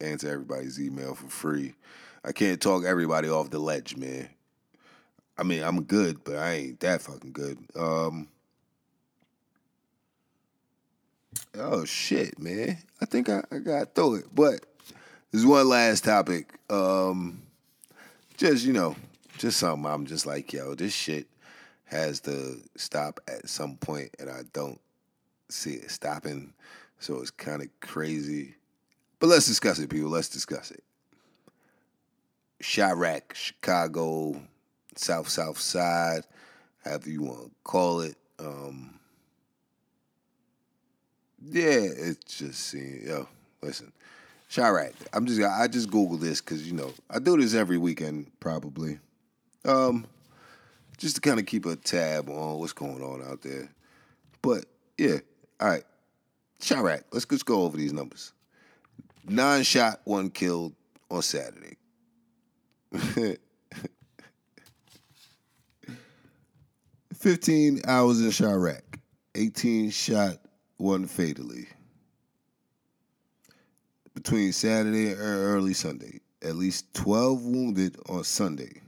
[0.00, 1.74] answer everybody's email for free.
[2.24, 4.28] I can't talk everybody off the ledge, man.
[5.36, 7.58] I mean, I'm good, but I ain't that fucking good.
[7.76, 8.28] Um,
[11.56, 12.78] oh shit, man!
[13.00, 14.66] I think I, I got through it, but
[15.30, 16.52] there's one last topic.
[16.68, 17.42] Um,
[18.36, 18.96] just you know,
[19.38, 21.28] just something I'm just like, yo, this shit
[21.88, 24.80] has to stop at some point, and I don't
[25.48, 26.52] see it stopping.
[26.98, 28.54] So it's kind of crazy.
[29.18, 30.10] But let's discuss it, people.
[30.10, 30.82] Let's discuss it.
[32.62, 34.40] Chiraq, Chicago,
[34.96, 36.24] South South Side,
[36.84, 38.16] however you want to call it.
[38.38, 38.98] Um,
[41.42, 43.06] yeah, it's just seeing.
[43.06, 43.28] Yo,
[43.62, 43.92] listen,
[44.50, 44.94] Chiraq.
[45.12, 48.98] I'm just I just Google this because you know I do this every weekend probably,
[49.64, 50.06] um,
[50.98, 53.70] just to kind of keep a tab on what's going on out there.
[54.42, 54.66] But
[54.98, 55.18] yeah,
[55.60, 55.84] all right,
[56.60, 57.04] Chiraq.
[57.12, 58.32] Let's just go over these numbers.
[59.26, 60.74] Nine shot, one killed
[61.10, 61.76] on Saturday.
[67.14, 68.82] 15 hours in Chiraq,
[69.34, 70.38] 18 shot,
[70.78, 71.66] one fatally.
[74.14, 78.80] Between Saturday and early Sunday, at least 12 wounded on Sunday.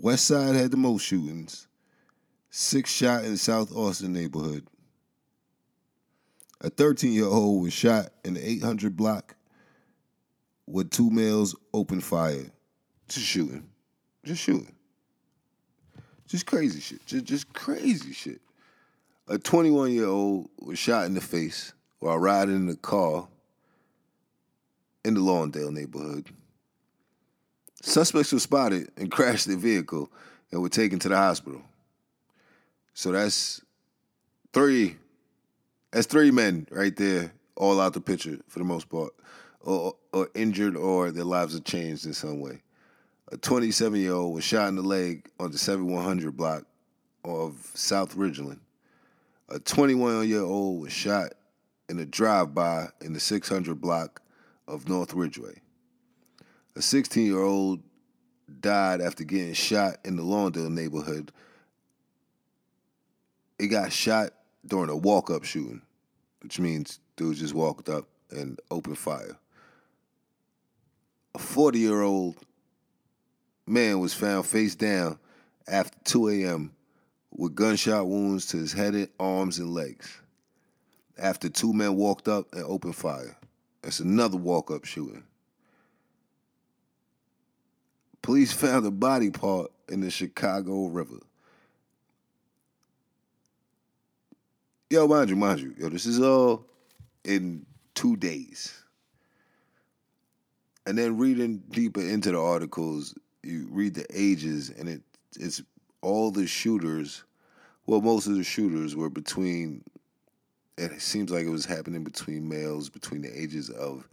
[0.00, 1.66] West Side had the most shootings,
[2.50, 4.66] six shot in South Austin neighborhood.
[6.60, 9.34] A 13 year old was shot in the 800 block
[10.66, 12.46] with two males open fire.
[13.08, 13.68] Just shooting.
[14.24, 14.74] Just shooting.
[16.28, 17.04] Just crazy shit.
[17.06, 18.40] Just, just crazy shit.
[19.28, 23.28] A 21 year old was shot in the face while riding in a car
[25.04, 26.28] in the Lawndale neighborhood.
[27.82, 30.10] Suspects were spotted and crashed their vehicle
[30.50, 31.62] and were taken to the hospital.
[32.94, 33.60] So that's
[34.52, 34.96] three.
[35.92, 39.12] That's three men right there, all out the picture for the most part,
[39.60, 42.60] or, or injured or their lives have changed in some way
[43.30, 46.64] a 27 year old was shot in the leg on the 7100 block
[47.24, 48.60] of South Ridgeland.
[49.48, 51.34] A 21 year old was shot
[51.88, 54.22] in a drive by in the 600 block
[54.66, 55.60] of North Ridgeway.
[56.78, 57.82] A 16 year old
[58.60, 61.32] died after getting shot in the Lawndale neighborhood.
[63.58, 64.30] He got shot
[64.64, 65.82] during a walk up shooting,
[66.40, 69.36] which means dudes just walked up and opened fire.
[71.34, 72.36] A 40 year old
[73.66, 75.18] man was found face down
[75.66, 76.70] after 2 a.m.
[77.32, 80.20] with gunshot wounds to his head, arms, and legs.
[81.18, 83.36] After two men walked up and opened fire.
[83.82, 85.24] That's another walk up shooting.
[88.22, 91.18] Police found a body part in the Chicago River.
[94.90, 96.64] Yo, mind you, mind you, yo, this is all
[97.24, 98.82] in two days.
[100.86, 105.02] And then reading deeper into the articles, you read the ages, and it
[105.38, 105.62] it's
[106.00, 107.24] all the shooters.
[107.86, 109.84] Well, most of the shooters were between.
[110.78, 114.08] It seems like it was happening between males between the ages of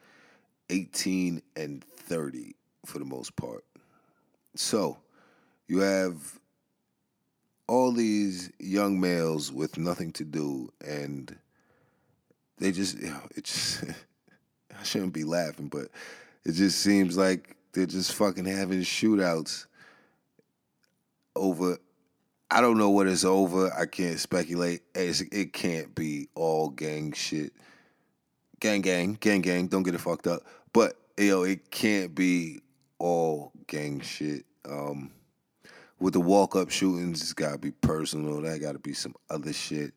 [0.70, 2.56] 18 and 30
[2.86, 3.64] for the most part.
[4.56, 4.98] So,
[5.68, 6.40] you have
[7.68, 11.36] all these young males with nothing to do and
[12.58, 13.84] they just you know, it just
[14.80, 15.88] I shouldn't be laughing, but
[16.44, 19.66] it just seems like they're just fucking having shootouts
[21.36, 21.78] over
[22.52, 23.74] I don't know what it's over.
[23.74, 24.84] I can't speculate.
[24.94, 27.52] It's, it can't be all gang shit.
[28.60, 29.68] Gang, gang, gang, gang.
[29.68, 30.44] Don't get it fucked up.
[30.72, 32.60] But yo, it can't be
[33.06, 34.46] all gang shit.
[34.68, 35.12] Um,
[36.00, 38.42] with the walk up shootings, it's gotta be personal.
[38.42, 39.94] That gotta be some other shit.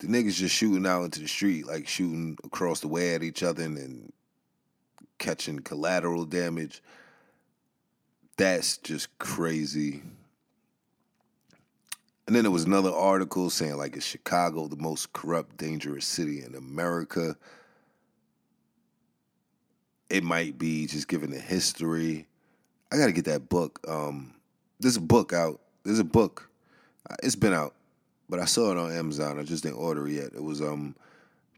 [0.00, 3.44] The niggas just shooting out into the street, like shooting across the way at each
[3.44, 4.12] other and, and
[5.18, 6.82] catching collateral damage.
[8.36, 10.02] That's just crazy.
[12.26, 16.42] And then there was another article saying like it's Chicago the most corrupt, dangerous city
[16.42, 17.36] in America?
[20.10, 22.26] It might be just given the history.
[22.90, 23.80] I gotta get that book.
[23.86, 24.34] Um,
[24.80, 25.60] there's a book out.
[25.84, 26.48] There's a book.
[27.08, 27.74] Uh, it's been out,
[28.28, 29.38] but I saw it on Amazon.
[29.38, 30.32] I just didn't order it yet.
[30.34, 30.96] It was um,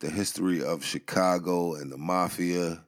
[0.01, 2.83] the history of Chicago and the mafia.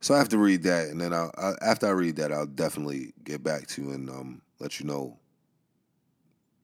[0.00, 2.46] So I have to read that, and then I'll, I, after I read that, I'll
[2.46, 5.18] definitely get back to you and um, let you know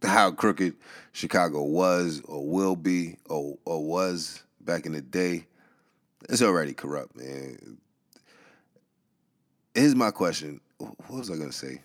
[0.02, 0.74] how crooked
[1.12, 5.46] Chicago was or will be or, or was back in the day.
[6.28, 7.78] It's already corrupt, man.
[9.74, 10.60] Here's my question.
[10.78, 11.82] What was I gonna say?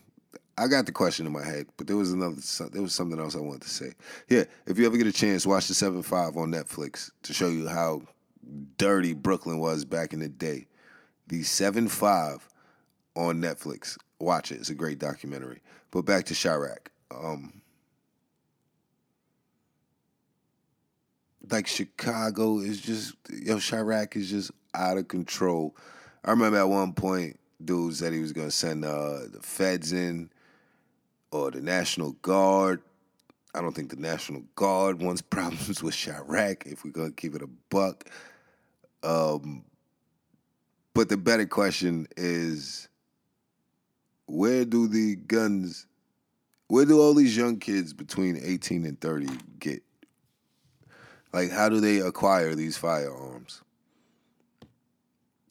[0.58, 2.36] I got the question in my head, but there was another.
[2.72, 3.94] There was something else I wanted to say.
[4.28, 7.48] Yeah, if you ever get a chance, watch the Seven Five on Netflix to show
[7.48, 8.04] you how
[8.78, 10.68] dirty Brooklyn was back in the day.
[11.28, 12.48] The Seven Five
[13.16, 13.98] on Netflix.
[14.20, 14.56] Watch it.
[14.56, 15.62] It's a great documentary.
[15.92, 16.88] But back to Chiraq.
[17.10, 17.62] Um,
[21.50, 25.76] like Chicago is just yo Chiraq is just out of control.
[26.24, 30.30] I remember at one point, dude said he was gonna send uh, the feds in
[31.32, 32.82] or the National Guard.
[33.54, 37.42] I don't think the National Guard wants problems with Chiraq if we're gonna keep it
[37.42, 38.10] a buck.
[39.04, 39.64] Um,
[40.94, 42.90] but the better question is,
[44.26, 45.86] where do the guns?
[46.68, 49.28] Where do all these young kids between 18 and 30
[49.60, 49.82] get
[51.32, 53.62] like, how do they acquire these firearms?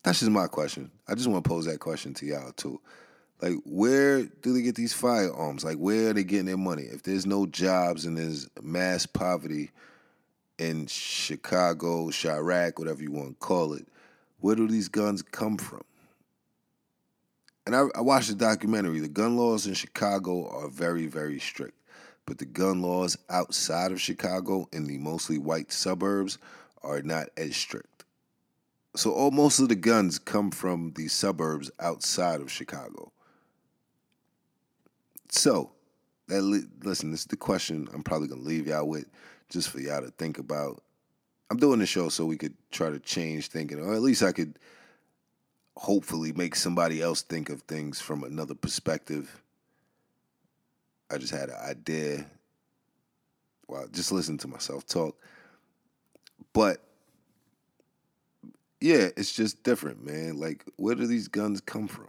[0.02, 0.90] That's just my question.
[1.06, 2.80] I just want to pose that question to y'all too.
[3.40, 5.64] Like, where do they get these firearms?
[5.64, 6.82] Like, where are they getting their money?
[6.82, 9.70] If there's no jobs and there's mass poverty
[10.58, 13.86] in Chicago, Chiraq, whatever you want to call it,
[14.40, 15.82] where do these guns come from?
[17.66, 18.98] And I, I watched the documentary.
[18.98, 21.78] The gun laws in Chicago are very, very strict
[22.28, 26.36] but the gun laws outside of Chicago in the mostly white suburbs
[26.82, 27.97] are not as strict.
[28.96, 33.12] So all most of the guns come from the suburbs outside of Chicago.
[35.30, 35.72] So,
[36.28, 39.06] that listen, this is the question I'm probably gonna leave y'all with,
[39.50, 40.82] just for y'all to think about.
[41.50, 44.32] I'm doing the show so we could try to change thinking, or at least I
[44.32, 44.58] could
[45.76, 49.42] hopefully make somebody else think of things from another perspective
[51.10, 52.26] I just had an idea.
[53.66, 55.16] Well, just listen to myself talk.
[56.52, 56.82] But
[58.80, 60.38] yeah, it's just different, man.
[60.38, 62.08] Like, where do these guns come from?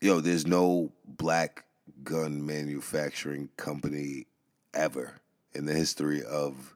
[0.00, 1.64] Yo, there's no black
[2.02, 4.26] gun manufacturing company
[4.74, 5.12] ever
[5.54, 6.74] in the history of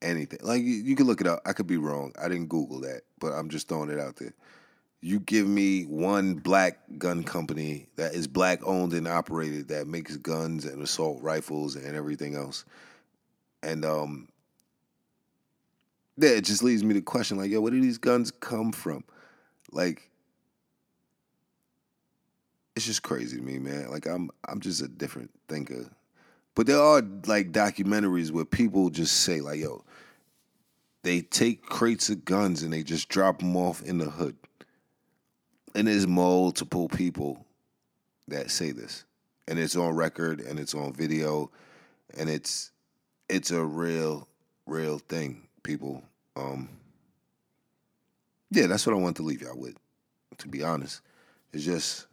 [0.00, 0.38] anything.
[0.42, 1.42] Like, you, you can look it up.
[1.44, 2.12] I could be wrong.
[2.20, 4.34] I didn't Google that, but I'm just throwing it out there
[5.02, 10.16] you give me one black gun company that is black owned and operated that makes
[10.16, 12.64] guns and assault rifles and everything else.
[13.62, 14.28] And um
[16.16, 19.04] yeah, it just leads me to question like, yo, where do these guns come from?
[19.72, 20.10] Like
[22.76, 23.90] it's just crazy to me, man.
[23.90, 25.90] Like I'm I'm just a different thinker.
[26.54, 29.84] But there are like documentaries where people just say like, yo,
[31.02, 34.36] they take crates of guns and they just drop them off in the hood
[35.74, 37.44] and there's multiple people
[38.28, 39.04] that say this,
[39.48, 41.50] and it's on record and it's on video,
[42.16, 42.72] and it's
[43.28, 44.28] it's a real
[44.66, 46.02] real thing, people.
[46.36, 46.68] Um,
[48.50, 49.76] yeah, that's what I want to leave y'all with.
[50.38, 51.02] To be honest,
[51.52, 52.06] is just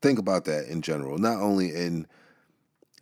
[0.00, 2.06] think about that in general, not only in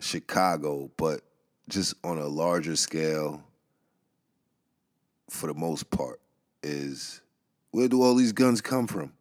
[0.01, 1.21] Chicago, but
[1.69, 3.43] just on a larger scale.
[5.29, 6.21] For the most part,
[6.63, 7.21] is
[7.73, 9.13] where do all these guns come from?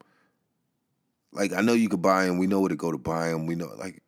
[1.32, 2.38] Like I know you could buy them.
[2.38, 3.48] We know where to go to buy them.
[3.48, 4.02] We know like,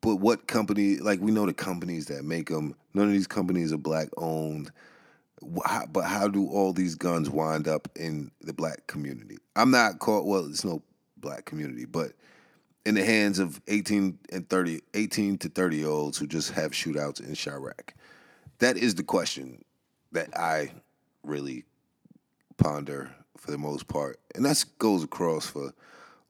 [0.00, 0.96] but what company?
[0.96, 2.74] Like we know the companies that make them.
[2.94, 4.70] None of these companies are black owned.
[5.40, 9.38] but how do all these guns wind up in the black community?
[9.54, 10.26] I'm not caught.
[10.26, 10.82] Well, it's no
[11.16, 12.12] black community, but
[12.86, 16.70] in the hands of 18 and 30, 18 to 30 year olds who just have
[16.70, 17.90] shootouts in Chiraq.
[18.60, 19.64] that is the question
[20.12, 20.70] that I
[21.24, 21.64] really
[22.56, 25.72] ponder for the most part, and that goes across for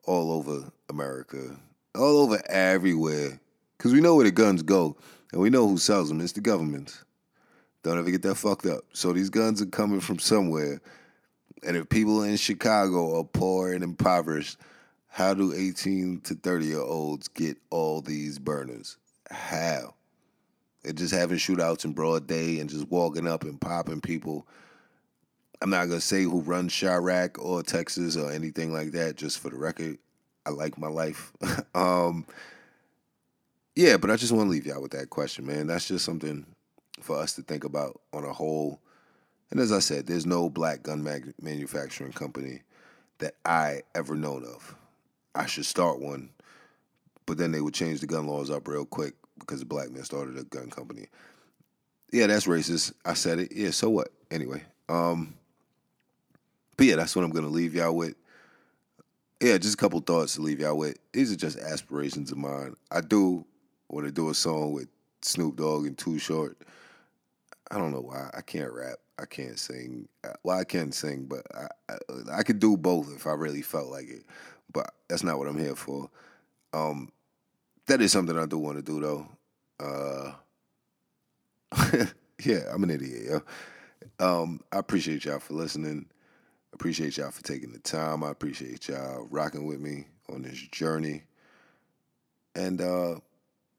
[0.04, 1.56] all over America,
[1.94, 3.38] all over everywhere,
[3.76, 4.96] because we know where the guns go,
[5.32, 6.20] and we know who sells them.
[6.20, 7.02] It's the government.
[7.82, 8.82] Don't ever get that fucked up.
[8.92, 10.80] So these guns are coming from somewhere,
[11.62, 14.58] and if people in Chicago are poor and impoverished,
[15.08, 18.98] how do 18 to 30 year olds get all these burners?
[19.30, 19.94] How?
[20.82, 24.46] They're just having shootouts in broad day and just walking up and popping people.
[25.60, 29.48] I'm not gonna say who runs Chiraq or Texas or anything like that, just for
[29.48, 29.98] the record.
[30.44, 31.32] I like my life.
[31.74, 32.26] um,
[33.76, 35.66] yeah, but I just want to leave y'all with that question, man.
[35.66, 36.46] That's just something
[37.00, 38.80] for us to think about on a whole.
[39.50, 42.62] And as I said, there's no black gun mag- manufacturing company
[43.18, 44.74] that I ever known of.
[45.34, 46.30] I should start one,
[47.26, 50.04] but then they would change the gun laws up real quick because a black man
[50.04, 51.08] started a gun company.
[52.12, 52.94] Yeah, that's racist.
[53.04, 53.52] I said it.
[53.52, 54.08] Yeah, so what?
[54.30, 55.34] Anyway, um,
[56.78, 58.14] but yeah, that's what I'm gonna leave y'all with.
[59.40, 60.96] Yeah, just a couple thoughts to leave y'all with.
[61.12, 62.74] These are just aspirations of mine.
[62.90, 63.44] I do
[63.88, 64.88] want to do a song with
[65.22, 66.56] Snoop Dogg and Too Short.
[67.70, 68.30] I don't know why.
[68.34, 68.96] I can't rap.
[69.18, 70.08] I can't sing.
[70.24, 71.96] Uh, well, I can sing, but I, I,
[72.38, 74.24] I could do both if I really felt like it.
[74.72, 76.10] But that's not what I'm here for.
[76.72, 77.10] Um,
[77.86, 79.26] that is something I do want to do though.
[79.80, 80.32] Uh,
[82.44, 83.22] yeah, I'm an idiot.
[83.30, 83.42] Yo.
[84.18, 86.06] Um, I appreciate y'all for listening.
[86.72, 88.22] Appreciate y'all for taking the time.
[88.22, 91.22] I appreciate y'all rocking with me on this journey.
[92.54, 93.16] And uh,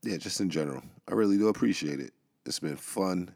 [0.08, 2.14] yeah, just in general, I really do appreciate it.
[2.46, 3.36] It's been fun.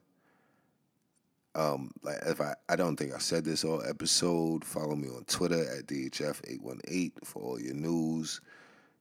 [1.53, 4.63] Um, like if I, I don't think I said this all episode.
[4.63, 8.39] Follow me on Twitter at DHF818 for all your news.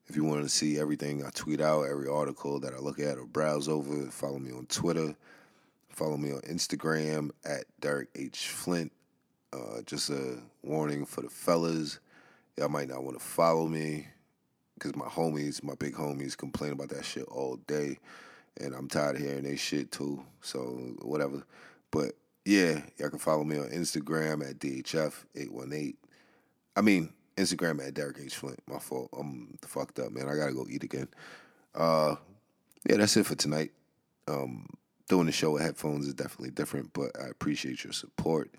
[0.09, 3.18] If you want to see everything I tweet out, every article that I look at
[3.18, 5.14] or browse over, follow me on Twitter.
[5.90, 8.48] Follow me on Instagram at Derek H.
[8.48, 8.90] Flint.
[9.52, 12.01] Uh, just a warning for the fellas.
[12.56, 14.09] Y'all might not want to follow me
[14.81, 17.98] because my homies, my big homies, complain about that shit all day.
[18.61, 20.24] And I'm tired of hearing they shit too.
[20.40, 20.61] So,
[21.02, 21.44] whatever.
[21.90, 22.12] But
[22.44, 25.94] yeah, y'all can follow me on Instagram at DHF818.
[26.77, 28.36] I mean, Instagram at Derek H.
[28.36, 28.61] Flint.
[28.66, 29.11] My fault.
[29.19, 30.28] I'm fucked up, man.
[30.28, 31.09] I gotta go eat again.
[31.74, 32.16] Uh,
[32.89, 33.73] yeah, that's it for tonight.
[34.27, 34.66] Um,
[35.09, 38.55] doing the show with headphones is definitely different, but I appreciate your support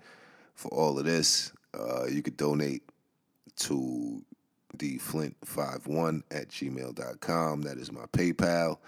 [0.54, 1.52] for all of this.
[1.74, 2.82] Uh, you could donate
[3.56, 4.22] to
[4.78, 7.62] the flint51 at gmail.com.
[7.62, 8.78] That is my PayPal.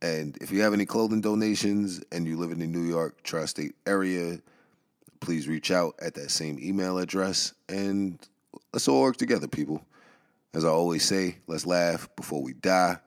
[0.00, 3.44] And if you have any clothing donations and you live in the New York tri
[3.46, 4.38] state area,
[5.20, 8.18] please reach out at that same email address and
[8.72, 9.84] let's all work together, people.
[10.54, 12.98] As I always say, let's laugh before we die.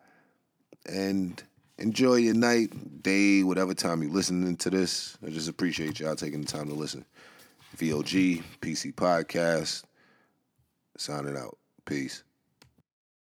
[0.85, 1.41] And
[1.77, 5.17] enjoy your night, day, whatever time you're listening to this.
[5.25, 7.05] I just appreciate y'all taking the time to listen.
[7.77, 9.83] VOG, PC Podcast,
[10.97, 11.57] signing out.
[11.85, 12.23] Peace.